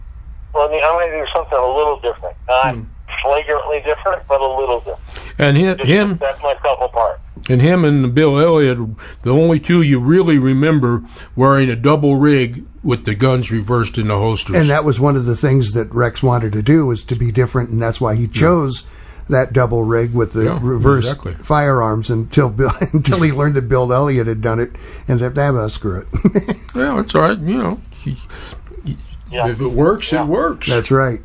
[0.55, 2.83] Well, I mean, I'm going to do something a little different, not hmm.
[3.23, 5.01] flagrantly different, but a little different.
[5.39, 7.21] and him, Just him set myself apart.
[7.49, 8.79] and him and Bill Elliott,
[9.23, 14.09] the only two you really remember wearing a double rig with the guns reversed in
[14.09, 14.57] the holsters.
[14.57, 17.33] And that was one of the things that Rex wanted to do was to be
[17.33, 18.33] different, and that's why he hmm.
[18.33, 18.87] chose
[19.33, 21.35] that double rig with the Yeah, reverse exactly.
[21.35, 24.71] firearms until Bill, until he learned that Bill Elliott had done it,
[25.09, 27.39] and said, "Damn, well, screw it." yeah, it's all right.
[27.39, 28.17] You know, he,
[28.85, 28.97] he-
[29.31, 30.69] if it works, it works.
[30.69, 31.21] That's right.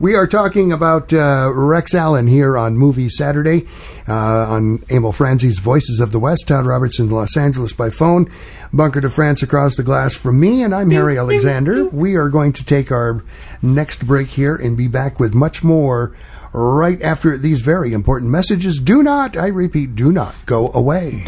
[0.00, 3.68] We are talking about uh, Rex Allen here on Movie Saturday
[4.08, 4.12] uh,
[4.50, 6.48] on Emil Franzi's Voices of the West.
[6.48, 8.28] Todd Robertson, Los Angeles by phone.
[8.72, 11.84] Bunker de France across the glass from me, and I'm Harry Alexander.
[11.84, 13.22] We are going to take our
[13.62, 16.16] next break here and be back with much more
[16.52, 18.78] right after these very important messages.
[18.78, 21.24] Do not, I repeat, do not go away.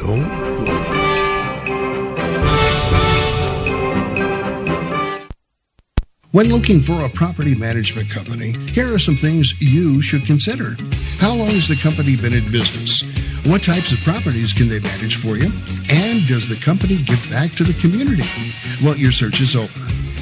[6.35, 10.75] When looking for a property management company, here are some things you should consider.
[11.19, 13.03] How long has the company been in business?
[13.47, 15.53] What types of properties can they manage for you?
[15.89, 18.53] And does the company give back to the community?
[18.83, 20.04] Well, your search is over.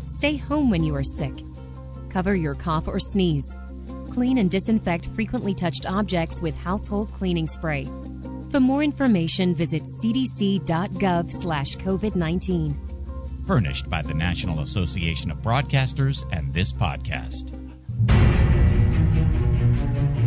[0.06, 1.34] Stay home when you are sick.
[2.10, 3.56] Cover your cough or sneeze.
[4.12, 7.90] Clean and disinfect frequently touched objects with household cleaning spray.
[8.50, 12.76] For more information, visit cdc.gov slash COVID-19.
[13.46, 17.65] Furnished by the National Association of Broadcasters and this podcast.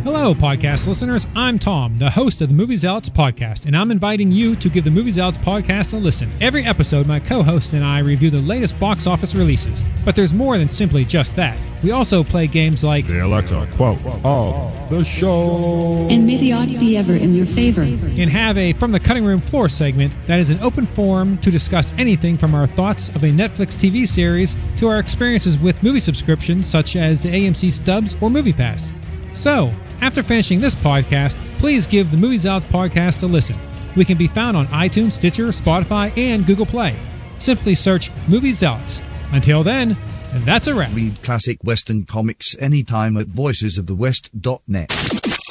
[0.03, 1.27] Hello, podcast listeners.
[1.35, 4.83] I'm Tom, the host of the Movie Zealots podcast, and I'm inviting you to give
[4.85, 6.31] the Movie Zealots podcast a listen.
[6.41, 10.33] Every episode, my co hosts and I review the latest box office releases, but there's
[10.33, 11.59] more than simply just that.
[11.83, 16.07] We also play games like The Alexa quote of the show.
[16.09, 17.81] And may the odds be ever in your favor.
[17.81, 21.51] and have a From the Cutting Room Floor segment that is an open forum to
[21.51, 25.99] discuss anything from our thoughts of a Netflix TV series to our experiences with movie
[25.99, 28.91] subscriptions such as the AMC Stubs or MoviePass.
[29.33, 33.55] So, after finishing this podcast, please give the Movie Zealots podcast a listen.
[33.95, 36.95] We can be found on iTunes, Stitcher, Spotify, and Google Play.
[37.39, 39.01] Simply search Movie Zealots.
[39.31, 39.97] Until then,
[40.33, 40.93] and that's a wrap.
[40.93, 45.48] Read classic Western comics anytime at voicesofthewest.net.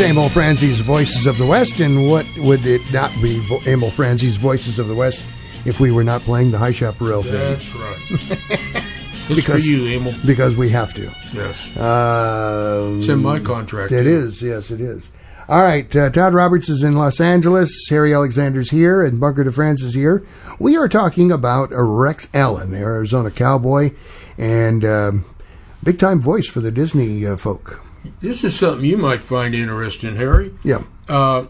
[0.00, 3.90] It's Emil Franzi's Voices of the West, and what would it not be Vo- Emil
[3.90, 5.22] Franzi's Voices of the West
[5.66, 7.34] if we were not playing the High Chaparral thing?
[7.34, 8.84] That's right.
[9.28, 10.14] It's for you, Emil.
[10.24, 11.02] Because we have to.
[11.34, 11.76] Yes.
[11.76, 13.92] Um, It's in my contract.
[13.92, 15.12] It is, yes, it is.
[15.50, 17.86] All right, uh, Todd Roberts is in Los Angeles.
[17.90, 20.26] Harry Alexander's here, and Bunker DeFrance is here.
[20.58, 23.90] We are talking about Rex Allen, the Arizona cowboy,
[24.38, 25.26] and um,
[25.84, 27.82] big time voice for the Disney uh, folk.
[28.20, 30.54] This is something you might find interesting, Harry.
[30.62, 30.84] Yeah.
[31.08, 31.46] Uh,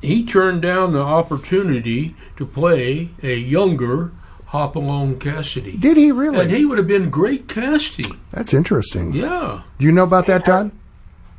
[0.00, 4.12] he turned down the opportunity to play a younger
[4.46, 5.76] Hopalong Cassidy.
[5.76, 6.40] Did he really?
[6.40, 8.20] And he would have been great casting.
[8.32, 9.12] That's interesting.
[9.12, 9.62] Yeah.
[9.78, 10.72] Do you know about that, Todd?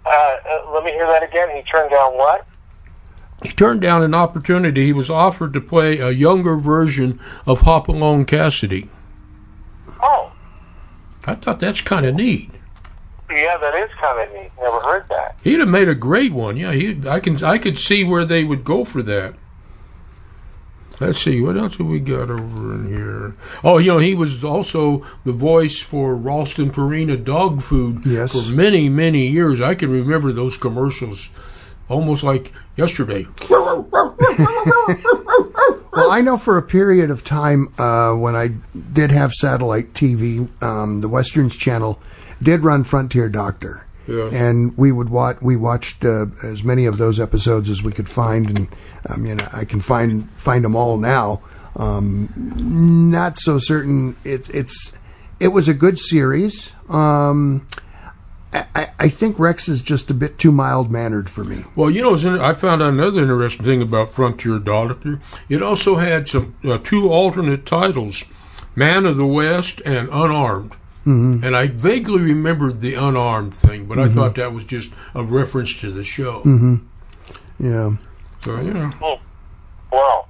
[0.05, 1.49] Uh, uh, let me hear that again.
[1.55, 2.47] He turned down what?
[3.43, 4.86] He turned down an opportunity.
[4.86, 8.89] He was offered to play a younger version of Hopalong Cassidy.
[10.01, 10.32] Oh,
[11.26, 12.51] I thought that's kind of neat.
[13.36, 14.52] Yeah, that is kind of neat.
[14.60, 15.36] Never heard that.
[15.44, 16.58] He'd have made a great one.
[16.58, 17.08] Yeah, he.
[17.08, 17.44] I can.
[17.44, 19.36] I could see where they would go for that.
[21.00, 23.34] Let's see what else have we got over in here.
[23.64, 28.32] Oh, you know, he was also the voice for Ralston Purina dog food Yes.
[28.34, 29.62] for many, many years.
[29.62, 31.30] I can remember those commercials
[31.90, 33.26] almost like yesterday.
[35.94, 38.50] Well, I know for a period of time uh, when I
[38.94, 42.00] did have satellite TV, um, the Westerns Channel
[42.42, 44.30] did run Frontier Doctor, Yeah.
[44.32, 45.38] and we would watch.
[45.42, 48.68] We watched uh, as many of those episodes as we could find, and
[49.08, 51.42] I mean, I can find find them all now.
[51.76, 52.30] Um,
[53.12, 54.16] not so certain.
[54.24, 54.92] It's it's
[55.39, 56.74] it was a good series.
[56.89, 57.66] Um,
[58.54, 61.64] I, I- I think Rex is just a bit too mild mannered for me.
[61.76, 62.14] Well, you know,
[62.44, 65.20] I found another interesting thing about Frontier Doctor.
[65.50, 68.24] It also had some uh, two alternate titles,
[68.76, 70.76] Man of the West and Unarmed.
[71.06, 71.43] Mhm.
[71.43, 74.14] And I vaguely remembered the unarmed thing, but I Mhm.
[74.14, 76.41] thought that was just a reference to the show.
[76.41, 76.76] hmm
[77.60, 77.91] Yeah.
[78.41, 78.88] So, you know.
[78.88, 79.22] Hmm.
[79.91, 80.26] Wow,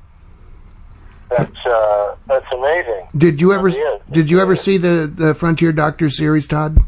[1.29, 3.07] that's uh, that's amazing.
[3.15, 4.01] Did you ever It is.
[4.11, 6.79] did you ever see the the Frontier Doctor series, Todd?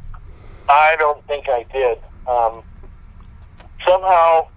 [0.70, 1.98] I don't think I did.
[2.28, 2.62] Um,
[3.88, 4.48] somehow,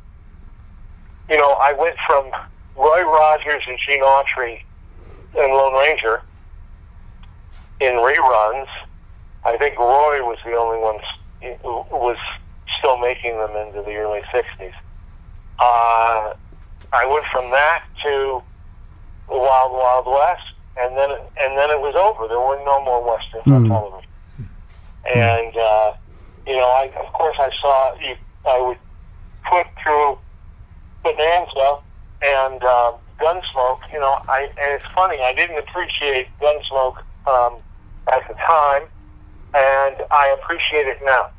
[1.29, 2.24] you know, I went from
[2.77, 4.62] Roy Rogers and Gene Autry
[5.37, 6.22] and Lone Ranger
[7.81, 8.66] in reruns.
[9.47, 10.99] I think Roy was the only one
[11.62, 12.16] who was
[12.78, 14.74] still making them into the early '60s.
[15.59, 16.34] Uh,
[16.92, 18.42] I went from that to
[19.28, 20.42] the Wild Wild West,
[20.76, 22.26] and then and then it was over.
[22.26, 23.68] There were no more westerns on Hmm.
[23.70, 24.11] television.
[25.09, 25.92] And uh,
[26.47, 28.16] you know, I of course I saw you.
[28.49, 28.78] I would
[29.49, 30.18] put through
[31.05, 31.78] Bonanza
[32.22, 33.86] and uh, Gunsmoke.
[33.92, 35.18] You know, I and it's funny.
[35.22, 36.99] I didn't appreciate Gunsmoke
[37.30, 37.59] um,
[38.12, 38.82] at the time,
[39.57, 41.31] and I appreciate it now.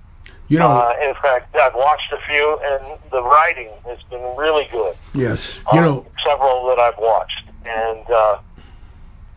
[0.49, 4.67] You know, uh, in fact, I've watched a few, and the writing has been really
[4.71, 4.95] good.
[5.13, 5.59] Yes.
[5.73, 8.37] You on know- several that I've watched, and uh,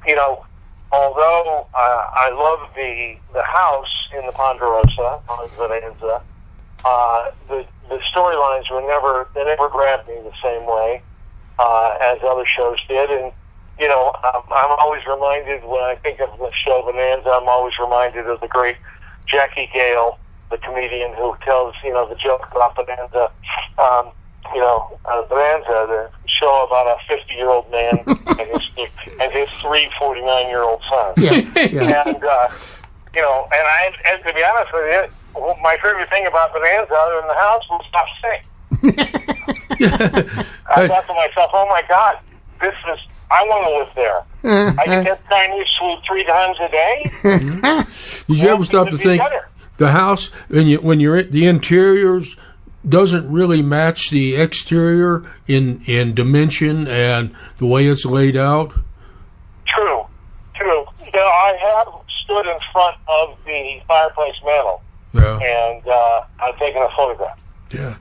[0.07, 0.45] you know,
[0.93, 5.49] although uh, I love the the house in the Ponderosa on
[6.85, 11.03] uh, the the storylines were never they never grabbed me the same way
[11.59, 13.33] uh, as other shows did, and
[13.81, 17.79] you know, I'm, I'm always reminded when I think of the show Bonanza, I'm always
[17.79, 18.77] reminded of the great
[19.27, 20.19] Jackie Gayle,
[20.51, 23.31] the comedian who tells you know the joke about Bonanza.
[23.79, 24.11] Um,
[24.53, 29.33] you know, uh, Bonanza, the show about a 50 year old man and his and
[29.33, 31.17] his three 49 year old sons.
[31.17, 32.03] Yeah, yeah.
[32.07, 32.49] And uh,
[33.15, 36.93] you know, and I and to be honest with you, my favorite thing about Bonanza,
[36.93, 38.43] other than the house, was Hop Sing.
[40.77, 42.19] I thought to myself, oh my god,
[42.61, 44.77] this is I want to live there.
[44.79, 47.13] I can get Chinese food three times a day.
[48.29, 49.49] Did you ever stop to think better.
[49.77, 52.37] the house when you when you're at the interiors
[52.89, 58.73] doesn't really match the exterior in in dimension and the way it's laid out.
[59.67, 60.07] True,
[60.55, 60.85] true.
[61.05, 65.39] You know, I have stood in front of the fireplace mantle, Yeah.
[65.39, 67.43] and uh, I've taken a photograph.
[67.73, 67.97] Yeah.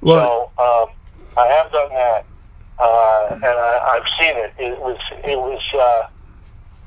[0.00, 0.88] Well, so um,
[1.36, 2.24] I have done that,
[2.78, 4.52] uh, and I, I've seen it.
[4.58, 5.62] It was, it was.
[5.74, 6.08] Uh,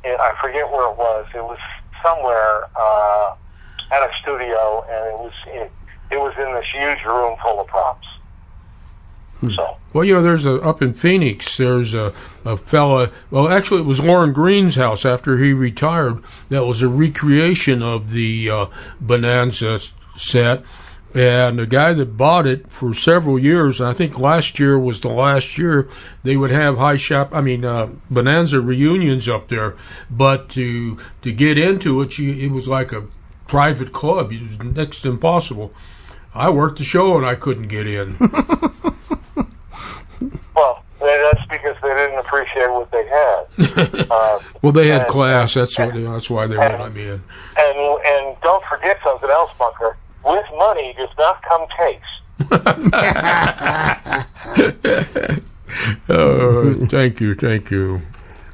[0.03, 1.27] it, I forget where it was.
[1.35, 1.59] It was
[2.03, 3.35] somewhere uh,
[3.91, 5.33] at a studio, and it was.
[5.47, 5.71] It,
[6.11, 8.07] it was in this huge room full of props.
[9.55, 11.57] So well, you know, there's a up in Phoenix.
[11.57, 12.13] There's a
[12.45, 13.09] a fella.
[13.31, 16.23] Well, actually, it was Lorne Greene's house after he retired.
[16.49, 18.65] That was a recreation of the uh,
[18.99, 19.79] Bonanza
[20.15, 20.63] set.
[21.13, 25.01] And the guy that bought it for several years, and I think last year was
[25.01, 25.89] the last year,
[26.23, 27.31] they would have high shop.
[27.33, 29.75] I mean, uh, Bonanza reunions up there.
[30.09, 33.07] But to to get into it, you, it was like a
[33.47, 34.31] private club.
[34.31, 35.73] It was next to impossible.
[36.33, 38.15] I worked the show and I couldn't get in.
[40.53, 44.07] Well, that's because they didn't appreciate what they had.
[44.11, 45.55] uh, Well, they had and, class.
[45.55, 45.95] That's what.
[45.95, 47.23] That's why they wouldn't let me in.
[47.57, 49.97] And and don't forget something else, Bunker.
[50.23, 52.21] With money does not come taste.
[56.09, 58.01] Oh, thank you, thank you.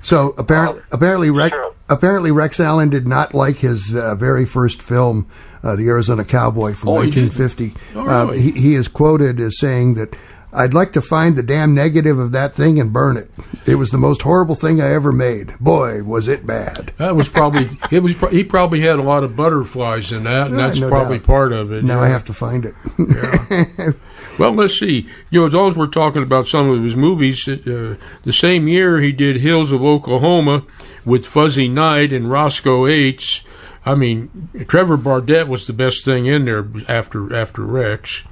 [0.03, 1.55] So apparently, apparently, Rex,
[1.89, 5.27] apparently Rex Allen did not like his uh, very first film,
[5.63, 7.33] uh, The Arizona Cowboy from Oh, he didn't?
[7.37, 7.73] 1950.
[7.95, 8.41] Oh, uh, really?
[8.41, 10.15] he, he is quoted as saying that.
[10.57, 13.29] I'd like to find the damn negative of that thing and burn it.
[13.65, 15.57] It was the most horrible thing I ever made.
[15.59, 16.91] Boy, was it bad.
[16.97, 17.69] That was probably.
[17.91, 18.15] It was.
[18.31, 21.27] He probably had a lot of butterflies in that, and Yeah, that's no probably doubt.
[21.27, 21.83] part of it.
[21.83, 22.05] Now yeah.
[22.05, 22.75] I have to find it.
[24.39, 25.07] Well, let's see.
[25.31, 28.67] You know, as long as we're talking about some of his movies, uh, the same
[28.67, 30.63] year he did Hills of Oklahoma
[31.05, 33.43] with Fuzzy Knight and Roscoe Ates.
[33.83, 38.25] I mean, Trevor Bardette was the best thing in there after after Rex.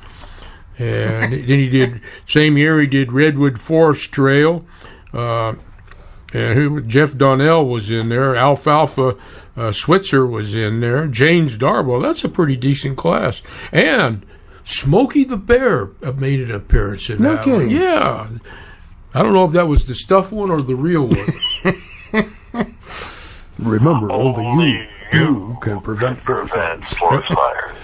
[0.78, 4.66] And then he did same year he did Redwood Forest Trail.
[5.14, 5.54] Uh,
[6.34, 8.36] and who, Jeff Donnell was in there.
[8.36, 9.16] Alfalfa
[9.56, 11.08] uh, Switzer was in there.
[11.08, 12.02] Jane Darwell.
[12.02, 13.42] That's a pretty decent class.
[13.72, 14.26] And
[14.66, 17.68] Smokey the Bear made an appearance in No that kidding.
[17.68, 17.70] one.
[17.70, 18.28] Yeah.
[19.14, 22.66] I don't know if that was the stuff one or the real one.
[23.60, 24.72] Remember, only
[25.14, 27.75] you, you can prevent forest fires.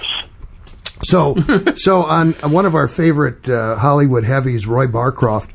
[1.04, 1.36] So,
[1.76, 5.52] so on one of our favorite uh, Hollywood heavies, Roy Barcroft,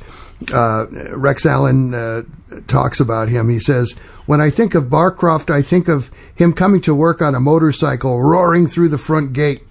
[0.52, 0.86] uh,
[1.16, 2.22] Rex Allen uh,
[2.66, 3.48] talks about him.
[3.48, 3.92] He says,
[4.26, 8.20] "When I think of Barcroft, I think of him coming to work on a motorcycle,
[8.22, 9.62] roaring through the front gate."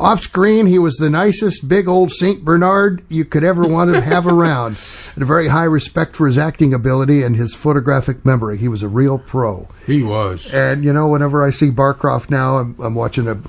[0.00, 4.00] Off screen, he was the nicest big old Saint Bernard you could ever want to
[4.00, 4.78] have around.
[5.14, 8.58] And a very high respect for his acting ability and his photographic memory.
[8.58, 9.66] He was a real pro.
[9.86, 10.54] He was.
[10.54, 13.40] And you know, whenever I see Barcroft now, I'm, I'm watching a,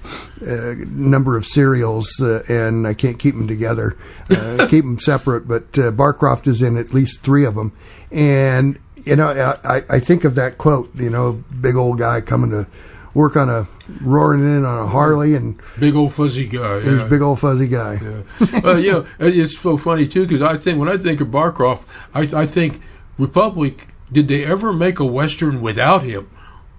[0.42, 3.96] a number of serials, uh, and I can't keep them together,
[4.32, 5.48] uh, keep them separate.
[5.48, 7.74] But uh, Barcroft is in at least three of them,
[8.12, 10.96] and you know, I, I think of that quote.
[10.96, 12.66] You know, big old guy coming to
[13.14, 13.68] work on a
[14.02, 16.80] roaring in on a Harley, and Big old fuzzy guy.
[16.80, 17.06] he's yeah.
[17.06, 18.00] a big old fuzzy guy.
[18.64, 22.22] uh, yeah, it's so funny too because I think when I think of Barcroft, I,
[22.34, 22.82] I think
[23.18, 23.88] Republic.
[24.12, 26.30] Did they ever make a western without him?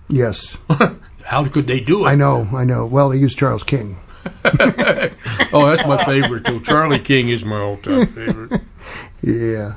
[0.08, 0.58] Yes,
[1.24, 2.08] How could they do it?
[2.08, 2.86] I know, I know.
[2.86, 3.98] Well, they used Charles King.
[4.44, 6.60] oh, that's my favorite too.
[6.60, 8.60] Charlie King is my all-time favorite.
[9.22, 9.74] Yeah.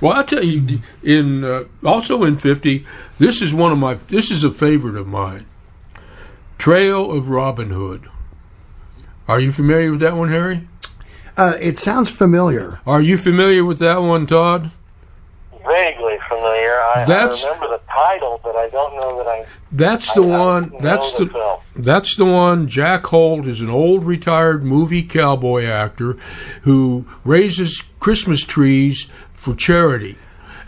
[0.00, 2.86] Well, I tell you, in uh, also in fifty,
[3.18, 3.94] this is one of my.
[3.94, 5.46] This is a favorite of mine.
[6.58, 8.08] Trail of Robin Hood.
[9.28, 10.66] Are you familiar with that one, Harry?
[11.36, 12.80] Uh, it sounds familiar.
[12.86, 14.70] Are you familiar with that one, Todd?
[15.66, 16.78] Vaguely familiar.
[16.80, 19.44] I, That's- I remember the title, but I don't know that I.
[19.72, 20.70] That's the I- I one.
[20.70, 21.58] know That's the the.
[21.76, 22.68] That's the one.
[22.68, 26.16] Jack Holt is an old retired movie cowboy actor
[26.62, 30.16] who raises Christmas trees for charity.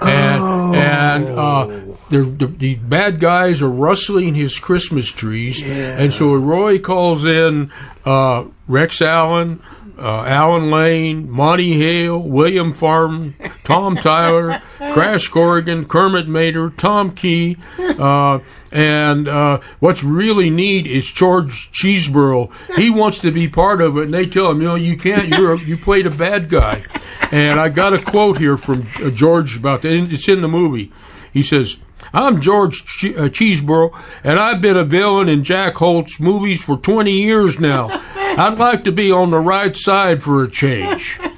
[0.01, 6.34] And and uh, the, the the bad guys are rustling his Christmas trees, and so
[6.34, 7.70] Roy calls in
[8.04, 9.62] uh, Rex Allen,
[9.98, 13.34] uh, Allan Lane, Monte Hale, William Farnum,
[13.64, 18.38] Tom Tyler, Crash Corrigan, Kermit Maynard, Tom Keene, uh,
[18.70, 22.52] and uh, what's really neat is George Chesebro.
[22.76, 25.28] He wants to be part of it, and they tell him, you know, you can't.
[25.28, 26.84] You're a, you played a bad guy.
[27.32, 29.92] And I got a quote here from uh, George about that.
[29.92, 30.92] It's in the movie.
[31.32, 31.78] He says.
[32.12, 33.90] I'm George che- uh, Chesebro,
[34.24, 37.88] and I've been a villain in Jack Holt's movies for 20 years now.
[38.16, 41.20] I'd like to be on the right side for a change.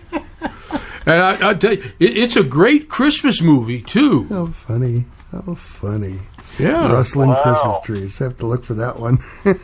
[1.07, 4.25] And I, I tell you, it, it's a great Christmas movie too.
[4.29, 5.07] How funny!
[5.33, 6.19] How funny!
[6.59, 6.93] Yeah.
[6.93, 7.43] rustling Wow.
[7.43, 8.21] Christmas trees.
[8.21, 9.19] I have to look for that one.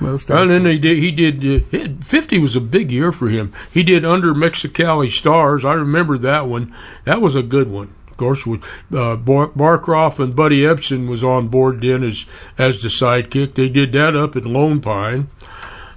[0.00, 0.98] Most and then he did.
[0.98, 1.74] He did.
[1.74, 3.52] Uh, Fifty was a big year for him.
[3.74, 5.64] He did under Mexicali Stars.
[5.64, 6.72] I remember that one.
[7.04, 7.92] That was a good one.
[8.18, 8.62] Course, with
[8.92, 12.26] uh, Bar- Barcroft and Buddy Ebsen was on board then as
[12.58, 13.54] as the sidekick.
[13.54, 15.28] They did that up at Lone Pine.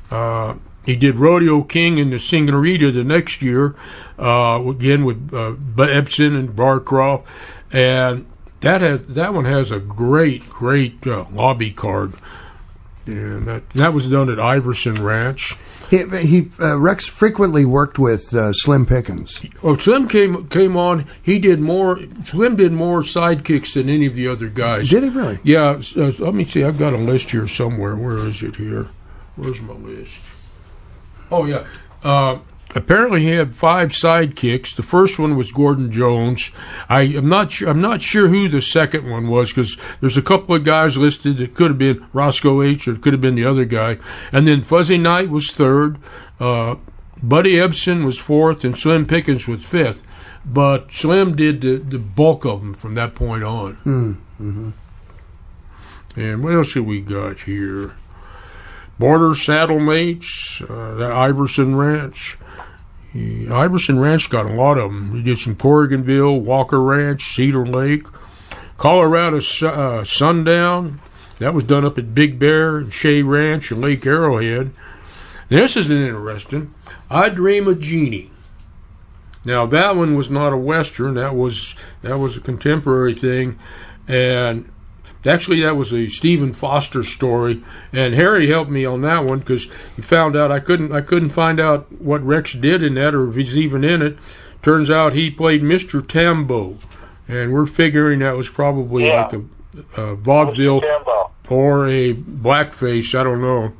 [0.09, 0.55] Uh,
[0.85, 3.75] he did Rodeo King and the Senorita the next year,
[4.17, 7.25] uh, again with uh, Epson and Barcroft,
[7.71, 8.25] and
[8.61, 12.13] that has that one has a great great uh, lobby card,
[13.05, 15.57] and that that was done at Iverson Ranch.
[15.91, 19.45] He, he uh, Rex frequently worked with uh, Slim Pickens.
[19.61, 21.05] Oh, Slim came came on.
[21.21, 21.99] He did more.
[22.23, 24.89] Slim did more sidekicks than any of the other guys.
[24.89, 25.39] Did he really?
[25.43, 25.81] Yeah.
[25.97, 26.63] uh, let me see.
[26.63, 27.97] I've got a list here somewhere.
[27.97, 28.87] Where is it here?
[29.35, 30.55] Where's my list?
[31.29, 31.67] Oh yeah.
[32.05, 32.39] Uh,
[32.75, 34.75] apparently, he had five sidekicks.
[34.75, 36.51] The first one was Gordon Jones.
[36.89, 37.69] I am not sure.
[37.69, 41.39] I'm not sure who the second one was because there's a couple of guys listed.
[41.39, 43.97] It could have been Roscoe Ates or it could have been the other guy.
[44.31, 45.97] And then Fuzzy Knight was third.
[46.39, 46.75] Uh,
[47.23, 50.03] Buddy Ebsen was fourth, and Slim Pickens was fifth.
[50.43, 53.75] But Slim did the, the bulk of them from that point on.
[53.85, 54.69] Mm, hmm
[56.15, 57.95] And what else have we got here?
[59.01, 62.37] Border Saddlemates, uh, the Iverson Ranch.
[63.11, 65.15] He, Iverson Ranch got a lot of them.
[65.15, 68.05] He did some Corriganville, Walker Ranch, Cedar Lake,
[68.77, 71.01] Colorado uh, Sundown.
[71.39, 74.69] That was done up at Big Bear and Shea Ranch and Lake Arrowhead.
[75.49, 76.71] This is an interesting.
[77.09, 78.29] I Dream of Jeanie.
[79.43, 81.15] Now that one was not a western.
[81.15, 81.73] That was
[82.03, 83.57] that was a contemporary thing,
[84.07, 84.71] and
[85.25, 87.63] actually that was a Stephen Foster story.
[87.93, 89.65] And Harry helped me on that one because
[89.95, 93.29] he found out I couldn't I couldn't find out what Rex did in that or
[93.29, 94.17] if he's even in it.
[94.61, 96.07] Turns out he played Mr.
[96.07, 96.77] Tambo,
[97.27, 99.23] and we're figuring that was probably Yeah.
[99.23, 100.81] like a, a vaudeville
[101.49, 103.17] or a blackface.
[103.19, 103.73] I don't know.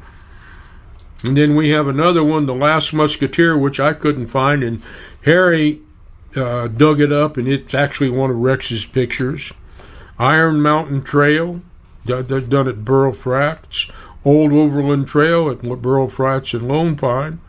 [1.24, 4.82] And then we have another one, The Last Musketeer, which I couldn't find, and
[5.24, 5.82] Harry
[6.36, 9.54] uh, dug it up, and it's actually one of Rex's pictures.
[10.22, 11.62] Iron Mountain Trail,
[12.06, 13.90] do- do- done at Burro Flats.
[14.24, 17.40] Old Overland Trail at Burro Flats and Lone Pine.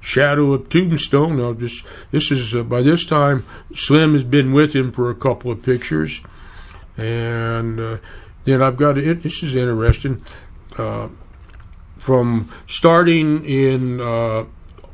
[0.00, 1.38] Shadow of Tombstone.
[1.38, 5.14] Now, just this is uh, by this time Slim has been with him for a
[5.14, 6.20] couple of pictures,
[6.96, 7.96] and uh,
[8.44, 9.22] then I've got it.
[9.22, 10.22] This is interesting.
[10.76, 11.08] Uh,
[11.98, 14.44] from starting in uh,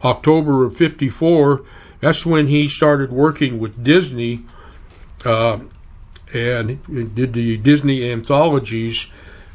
[0.03, 1.63] October of '54,
[2.01, 4.45] that's when he started working with Disney,
[5.25, 5.59] uh,
[6.35, 9.07] and did the Disney anthologies,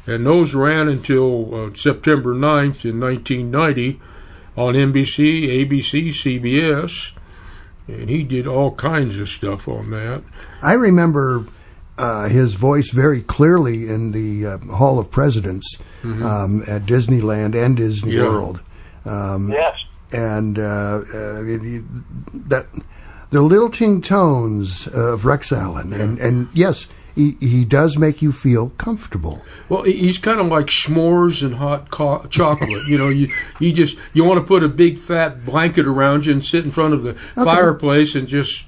[0.06, 4.00] and those ran until uh, September 9th in 1990
[4.56, 7.12] on NBC, ABC, CBS,
[7.86, 10.22] and he did all kinds of stuff on that.
[10.62, 11.44] I remember
[11.98, 16.22] uh, his voice very clearly in the uh, Hall of Presidents Mhm.
[16.22, 18.22] um, at Disneyland and Disney Yeah.
[18.22, 18.60] World.
[19.04, 19.84] Um, Yes.
[20.12, 22.66] And uh, uh, it- it- that
[23.30, 28.70] the lilting tones of Rex Allen, and and yes, he he does make you feel
[28.70, 29.42] comfortable.
[29.68, 32.86] Well, he's kind of like s'mores and hot co- chocolate.
[32.88, 36.32] you know, you you just you want to put a big fat blanket around you
[36.32, 37.44] and sit in front of the Okay.
[37.44, 38.64] fireplace and just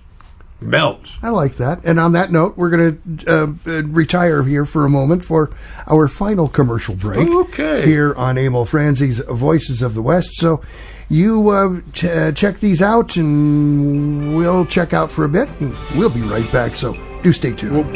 [0.63, 1.11] melt.
[1.23, 1.85] I like that.
[1.85, 3.31] And on that note, we're going to
[3.69, 5.55] uh, retire here for a moment for
[5.87, 7.29] our final commercial break.
[7.29, 7.85] Okay.
[7.85, 10.35] Here on Emil Franzi's Voices of the West.
[10.35, 10.63] So
[11.09, 15.75] you uh, ch- uh, check these out, and we'll check out for a bit, and
[15.97, 16.75] we'll be right back.
[16.75, 17.95] So do stay tuned.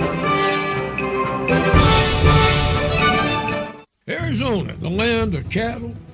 [4.09, 5.95] Arizona, the land of cattle,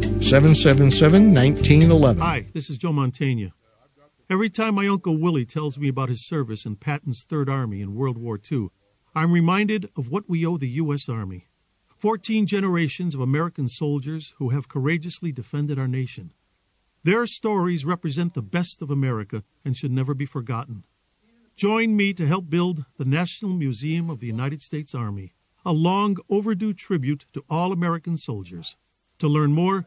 [0.00, 2.18] 777-1911.
[2.18, 3.52] Hi, this is Joe Mantegna.
[4.30, 7.94] Every time my Uncle Willie tells me about his service in Patton's Third Army in
[7.94, 8.68] World War II,
[9.14, 11.08] I'm reminded of what we owe the U.S.
[11.08, 11.48] Army.
[11.98, 16.32] Fourteen generations of American soldiers who have courageously defended our nation.
[17.04, 20.84] Their stories represent the best of America and should never be forgotten.
[21.56, 25.34] Join me to help build the National Museum of the United States Army,
[25.64, 28.76] a long overdue tribute to all American soldiers.
[29.22, 29.86] To learn more,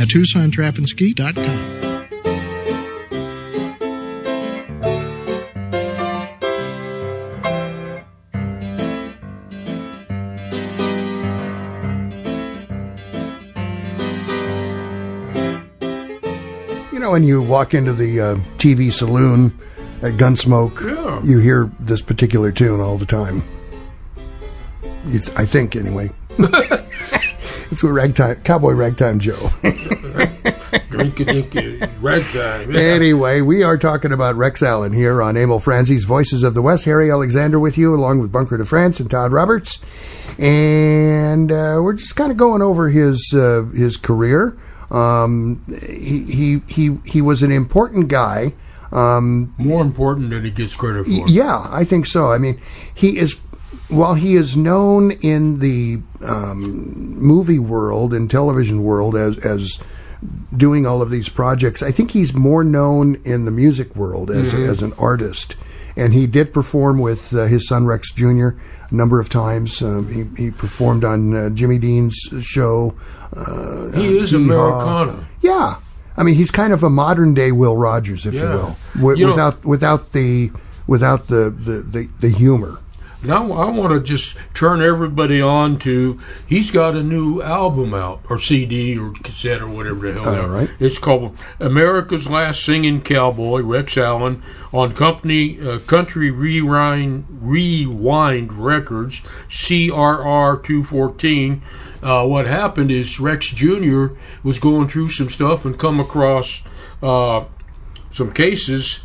[0.01, 1.91] at TucsonTrapandSkeet.com.
[16.91, 19.57] You know, when you walk into the uh, TV saloon
[20.01, 21.21] at Gunsmoke, Yeah.
[21.23, 23.43] you hear this particular tune all the time.
[25.07, 26.11] It's, I think, anyway.
[27.71, 29.49] it's what ragtime, Cowboy Ragtime Joe.
[30.91, 32.71] Drinky dinky, ragtime.
[32.71, 32.79] Yeah.
[32.79, 36.85] Anyway, we are talking about Rex Allen here on Emil Franzi's Voices of the West.
[36.85, 39.83] Harry Alexander with you, along with Bunker de France and Todd Roberts,
[40.37, 44.57] and uh, we're just kind of going over his uh, his career.
[44.89, 48.53] Um, he, he he he was an important guy.
[48.91, 51.27] Um, More important than he gets credit for.
[51.29, 52.29] yeah, I think so.
[52.31, 52.59] I mean,
[52.93, 53.39] he is
[53.91, 59.79] while he is known in the um, movie world and television world as as
[60.55, 64.53] doing all of these projects, I think he's more known in the music world as
[64.53, 64.67] Mhm.
[64.69, 65.55] as an artist.
[65.97, 68.49] And he did perform with uh, his son Rex Jr.
[68.49, 69.81] a number of times.
[69.81, 72.93] Um, he, he performed on uh, Jimmy Dean's show.
[73.35, 74.79] Uh, He is Hee Haw.
[74.79, 75.27] Americana.
[75.41, 75.75] Yeah,
[76.15, 79.25] I mean he's kind of a modern day Will Rogers, if you will, wi- You
[79.25, 80.51] know- without without the
[80.87, 82.77] without the the, the, the humor.
[83.23, 88.21] Now I want to just turn everybody on to he's got a new album out
[88.29, 90.43] or CD or cassette or whatever the hell.
[90.43, 90.69] All right.
[90.79, 94.41] It's called America's Last Singing Cowboy, Rex Allen,
[94.73, 101.61] on company uh, Country Rewind Rewind Records, CRR two fourteen.
[102.01, 104.07] Uh, what happened is Rex Jr.
[104.43, 106.63] was going through some stuff and come across
[107.03, 107.45] uh,
[108.11, 109.01] some cases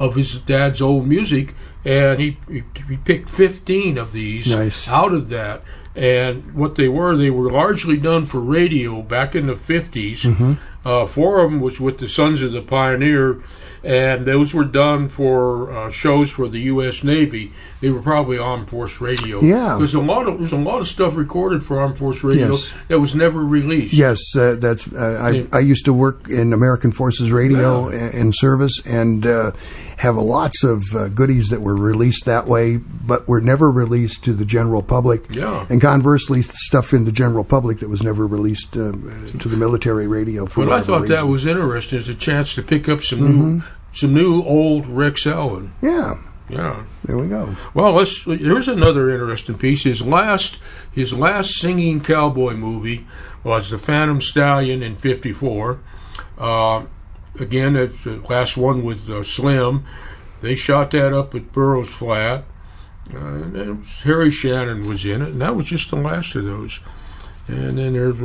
[0.00, 1.54] of his dad's old music,
[1.84, 2.62] and he, he,
[3.04, 4.88] picked 15 of these Nice.
[4.88, 5.62] out of that.
[5.96, 10.22] And what they were, they were largely done for radio back in the 50s.
[10.22, 10.58] Mhm.
[10.84, 13.38] Uh, four of them was with the Sons of the Pioneer,
[13.82, 17.02] and those were done for uh, shows for the U.S.
[17.04, 17.52] Navy.
[17.80, 19.40] They were probably Armed Force Radio.
[19.40, 19.76] Yeah.
[19.78, 22.72] there's a lot of there's a lot of stuff recorded for Armed Force Radio Yes.
[22.88, 23.94] that was never released.
[23.94, 24.92] Yes, uh, that's.
[24.92, 29.52] Uh, I, I used to work in American Forces Radio i- in service, and uh,
[29.96, 34.32] have lots of uh, goodies that were released that way, but were never released to
[34.34, 35.34] the general public.
[35.34, 35.66] Yeah.
[35.70, 40.06] And conversely, stuff in the general public that was never released uh, to the military
[40.06, 40.44] radio.
[40.46, 43.62] For But I thought that was interesting as a chance to pick up some new,
[43.92, 45.72] some new old Rex Allen.
[45.82, 46.16] Yeah.
[46.48, 46.84] Yeah.
[47.04, 47.56] There we go.
[47.74, 48.24] Well, let's.
[48.24, 49.84] Here's another interesting piece.
[49.84, 50.60] His last,
[50.92, 53.06] his last singing cowboy movie
[53.44, 55.80] was The Phantom Stallion in '54.
[56.38, 56.86] Uh,
[57.38, 59.84] again, it's the last one with uh, Slim.
[60.40, 62.44] They shot that up at Burro Flat.
[63.12, 66.80] Uh, and Harry Shannon was in it, and that was just the last of those.
[67.48, 68.20] And then there's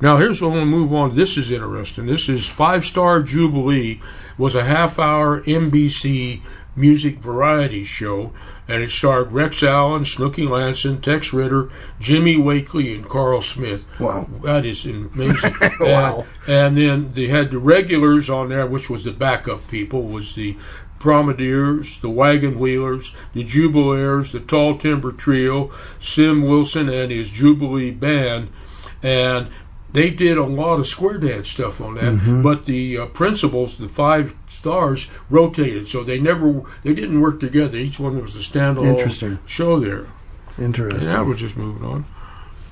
[0.00, 1.16] now here's what I'm gonna move on.
[1.16, 2.06] This is interesting.
[2.06, 4.00] This is Five Star Jubilee
[4.40, 6.40] was a half hour NBC
[6.74, 8.32] music variety show,
[8.66, 13.84] and it starred Rex Allen, Snooky Lanson, Tex Ritter, Jimmy Wakely, and Carl Smith.
[14.00, 15.54] Wow, that is amazing.
[15.80, 16.24] Wow.
[16.46, 20.34] And, and then they had the regulars on there, which was the backup people, was
[20.34, 20.56] the
[20.98, 27.90] Promenaders, the Wagon Wheelers, the Jubilaires, the Tall Timber Trio, Slim Wilson and his Jubilee
[27.90, 28.50] Band.
[29.02, 29.48] And
[29.92, 32.04] they did a lot of square dance stuff on that.
[32.14, 32.42] Mhm.
[32.42, 37.76] But the uh, principals, the five stars, rotated, so they never they didn't work together.
[37.78, 39.38] Each one was a standalone Interesting.
[39.46, 40.06] show there.
[40.58, 41.00] Interesting.
[41.08, 42.04] And that was just moving on.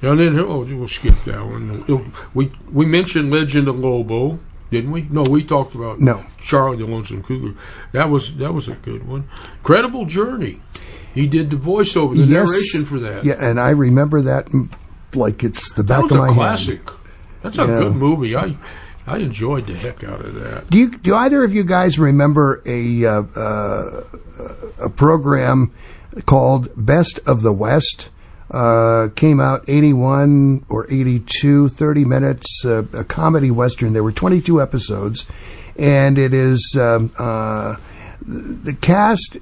[0.03, 1.85] And then oh, we'll skip that one.
[2.35, 4.39] We we mentioned Legend of Lobo,
[4.71, 5.07] didn't we?
[5.11, 6.25] No, we talked about No.
[6.41, 7.55] Charlie the Lonesome Cougar.
[7.93, 9.25] That was that was a good one.
[9.65, 10.61] Credible Journey.
[11.15, 12.49] He did the voiceover, the Yes.
[12.49, 13.25] narration for that.
[13.25, 14.49] Yeah, and I remember that
[15.15, 16.89] like it's the back that was of a my classic.
[16.89, 16.98] hand.
[17.43, 17.79] That's a Yeah.
[17.81, 18.37] good movie.
[18.37, 18.57] I
[19.07, 20.69] I enjoyed the heck out of that.
[20.71, 23.91] Do you do either of you guys remember a uh, uh,
[24.85, 25.71] a program
[26.27, 28.11] called Best of the West?
[28.51, 33.93] Uh, came out 81 or 82, 30 minutes, uh, a comedy western.
[33.93, 35.27] There were 22 episodes,
[35.79, 37.75] and it is um, uh,
[38.23, 39.37] the cast.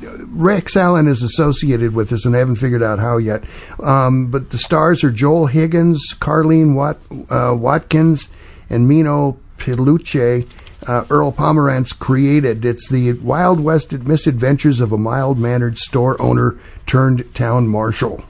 [0.00, 3.44] Rex Allen is associated with this, and I haven't figured out how yet.
[3.82, 6.96] Um, but the stars are Joel Higgins, Carlene Wat,
[7.30, 8.30] uh, Watkins,
[8.70, 10.46] and Meeno Peluce.
[10.86, 12.64] Uh, Earl Pomerantz created.
[12.64, 18.24] It's the Wild West misadventures of a mild mannered store owner turned town marshal.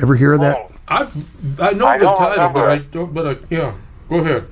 [0.00, 0.70] Ever hear of that?
[0.88, 1.02] I
[1.60, 3.12] I know I the title, remember but I don't.
[3.14, 3.74] But I, yeah,
[4.08, 4.46] go ahead.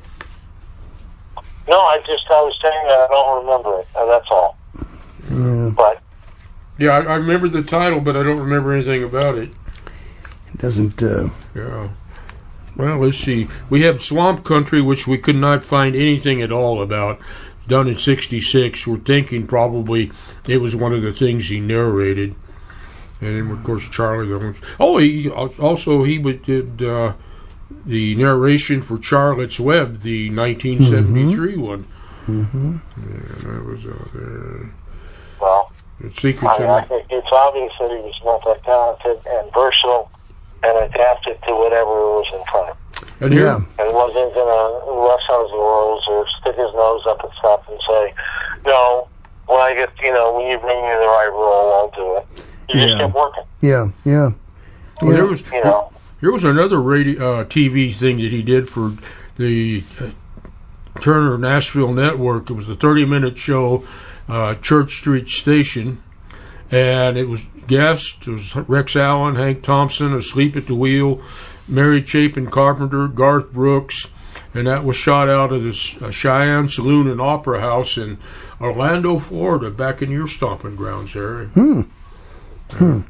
[1.66, 3.86] No, I just I was saying that I don't remember it.
[3.94, 4.58] that's all.
[5.30, 6.02] But
[6.78, 9.50] Yeah, I, I remember the title, but I don't remember anything about it.
[10.52, 11.02] It doesn't.
[11.02, 11.88] Uh, Yeah.
[12.76, 13.48] Well, let's see.
[13.70, 17.18] We have Swamp Country, which we could not find anything at all about.
[17.66, 18.86] Done in '66.
[18.86, 20.12] We're thinking probably
[20.46, 22.34] it was one of the things he narrated.
[23.20, 24.28] And then, of course, Charlie.
[24.28, 27.14] The Ones- oh, he also he did uh,
[27.86, 31.84] the narration for Charlotte's Web, the 1973 one.
[32.26, 32.76] Mm-hmm.
[32.98, 34.70] Yeah, that was out there.
[36.00, 40.10] Well, The Secrets I, of I think it's obvious that he was multi-talented and versatile
[40.62, 41.86] and adapted to whatever
[42.16, 42.82] was in front of him.
[43.20, 47.20] And here, And wasn't going to rest on his laurels or stick his nose up
[47.24, 48.14] at stuff and say,
[48.66, 49.08] no,
[49.46, 52.44] when I get, you know, when you bring me the right role, I'll do it.
[52.68, 52.98] He just Yeah.
[52.98, 53.44] kept working.
[53.60, 54.30] yeah, yeah.
[55.02, 55.92] Well, there was You know.
[56.20, 58.92] there was another radio uh, TV thing that he did for
[59.36, 60.06] the uh,
[61.00, 62.50] Turner Nashville Network.
[62.50, 63.84] It was a 30 minute show,
[64.28, 66.02] uh, Church Street Station,
[66.70, 68.26] and it was guests.
[68.26, 71.22] It was Rex Allen, Hank Thompson, Asleep at the Wheel,
[71.68, 74.12] Mary Chapin Carpenter, Garth Brooks,
[74.54, 78.18] and that was shot out of this uh, Cheyenne Saloon and Opera House in
[78.60, 81.46] Orlando, Florida, back in your stomping grounds there.
[81.46, 81.82] Hmm.
[82.72, 83.00] Hmm.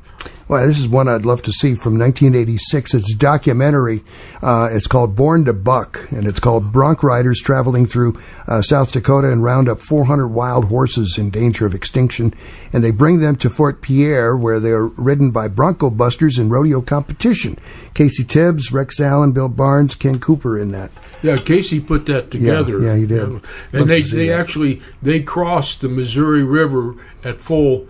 [0.48, 2.94] Well, this is one I'd love to see from 1986.
[2.94, 4.04] It's a documentary.
[4.40, 8.92] Uh, it's called Born to Buck, and it's called Bronc Riders Traveling Through uh, South
[8.92, 12.32] Dakota and round up 400 wild horses in danger of extinction.
[12.72, 16.48] And they bring them to Fort Pierre, where they are ridden by Bronco Busters in
[16.48, 17.58] rodeo competition.
[17.94, 20.90] Casey Tibbs, Rex Allen, Bill Barnes, Ken Cooper in that.
[21.22, 22.80] Yeah, Casey put that together.
[22.82, 23.22] yeah, he did.
[23.22, 24.38] And Love they they that.
[24.38, 27.88] actually they crossed the Missouri River at full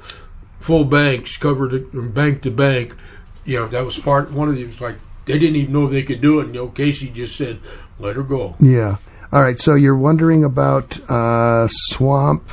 [0.66, 2.94] full banks, covered it from bank to bank.
[3.44, 4.62] You know, that was part one of the.
[4.62, 6.46] It was like they didn't even know they could do it.
[6.46, 7.60] And you know, Casey just said,
[8.00, 8.96] "Let her go." Yeah.
[9.32, 9.58] All right.
[9.60, 12.50] So you're wondering about uh, Swamp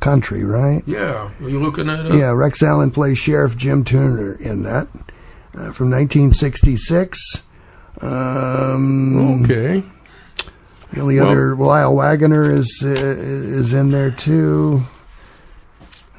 [0.00, 0.82] Country, right?
[0.86, 2.14] Yeah, are you looking at it?
[2.14, 4.86] Yeah, Rex Allen plays Sheriff Jim Turner in that
[5.54, 7.42] uh, from 1966.
[8.00, 9.82] Um, Okay.
[10.92, 14.82] The only Well- other Lyle Waggoner is uh, is in there too.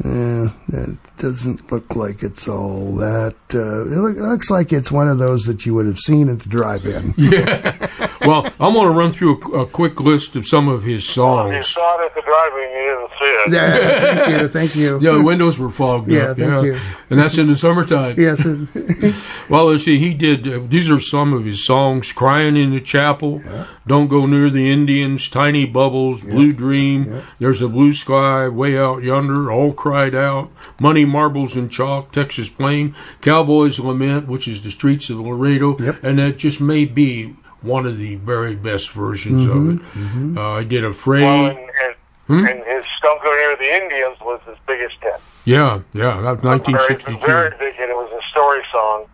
[0.06, 3.36] Yeah, that doesn't look like it's all that.
[3.54, 6.30] Uh, it, look, it looks like it's one of those that you would have seen
[6.30, 7.14] at the drive-in.
[7.18, 7.88] Yeah.
[8.26, 11.52] well, I'm going to run through a, a quick list of some of his songs.
[11.54, 11.68] You songs.
[11.68, 13.52] saw it at the driving, you didn't see it.
[13.54, 15.00] Yeah, thank you, thank you.
[15.02, 16.38] Yeah, the windows were fogged Yeah, up.
[16.38, 16.80] thank yeah, you.
[17.10, 18.16] and that's in the summertime.
[18.18, 18.44] Yes.
[19.50, 20.00] well, let's see.
[20.00, 20.48] He did.
[20.48, 23.42] Uh, these are some of his songs: "Crying in the Chapel,"
[23.88, 29.04] "Don't Go Near the Indians," "Tiny Bubbles," "Blue Dream," "There's a Blue Sky Way Out
[29.04, 34.70] Yonder," "All Cried Out," "Money, Marbles, and Chalk," "Texas Plain," "Cowboys Lament," which is "The
[34.70, 37.34] Streets of Laredo," and that just may be
[37.64, 40.38] one of the very best versions Mhm, of it.
[40.38, 41.96] Uh, I did "Afraid." Well, and, and,
[42.28, 42.46] Hmm?
[42.46, 45.16] and his Don't Go Near the Indians was his biggest hit.
[45.46, 47.26] yeah, yeah, that Very, 1962.
[47.26, 47.90] very big hit.
[47.90, 49.06] It was a story song.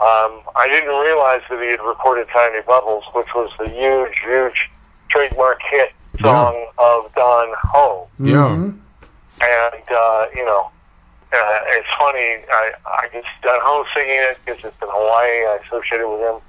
[0.00, 4.70] Um, I didn't realize that he had recorded Tiny Bubbles, which was the huge, huge
[5.08, 8.08] trademark hit song of Don Ho.
[8.18, 8.70] Yeah.
[9.40, 10.70] And, uh, you know,
[11.32, 12.44] uh, it's funny.
[12.48, 15.46] I, I get Don Ho singing it because it's in Hawaii.
[15.46, 16.40] I associate it with him.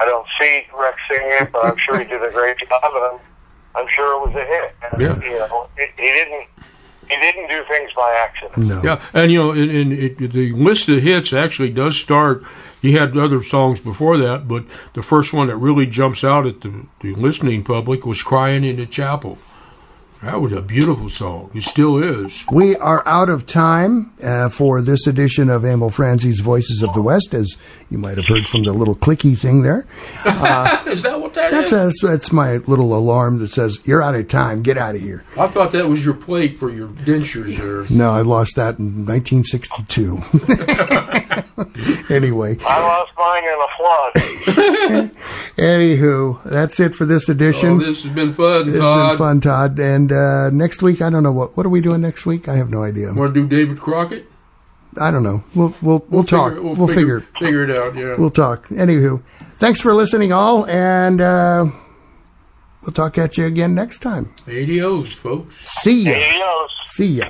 [0.00, 3.04] I don't see Rex singing it, but I'm sure he did a great job, and
[3.04, 3.20] I'm,
[3.76, 4.74] I'm sure it was a hit.
[4.92, 5.30] And, Yeah.
[5.30, 6.48] You know, it, he didn't.
[7.10, 8.68] He didn't do things by accident.
[8.68, 8.82] No.
[8.82, 12.42] Yeah, and you know, and, and it, the list of hits actually does start
[12.80, 14.64] he had other songs before that, but
[14.94, 18.76] the first one that really jumps out at the, the listening public was "Crying in
[18.76, 19.36] the Chapel."
[20.22, 21.50] That was a beautiful song.
[21.52, 22.44] It still is.
[22.52, 27.02] We are out of time uh, for this edition of Emil Franzi's Voices of the
[27.02, 27.56] West, as
[27.90, 29.84] you might have heard from the little clicky thing there.
[30.24, 32.02] Uh, is that what that that's, is?
[32.02, 35.24] a, that's my little alarm that says, You're out of time, get out of here.
[35.36, 37.84] I thought that was your plate for your dentures there.
[37.96, 40.22] No, I lost that in 1962.
[42.10, 45.12] anyway, I lost mine in a flood.
[45.56, 47.70] anywho, that's it for this edition.
[47.72, 49.10] Oh, this has been fun, It's Todd.
[49.10, 49.78] been fun, Todd.
[49.78, 51.56] And uh, next week, I don't know what.
[51.56, 52.48] What are we doing next week?
[52.48, 53.12] I have no idea.
[53.12, 54.26] Want to do David Crockett?
[55.00, 55.42] I don't know.
[55.54, 56.52] We'll we'll we'll, talk.
[56.54, 57.20] figure- we'll, figure.
[57.20, 57.94] figure it out.
[57.94, 58.16] Yeah.
[58.18, 58.68] We'll talk.
[58.68, 59.22] Anywho,
[59.58, 61.64] thanks for listening, all, and uh,
[62.82, 64.34] we'll talk at you again next time.
[64.46, 65.56] Adios, folks.
[65.82, 66.12] See ya.
[66.12, 66.70] Adios.
[66.84, 67.28] See ya.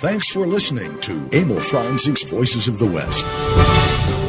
[0.00, 4.19] Thanks for listening to Emil Franzi's Voices of the West.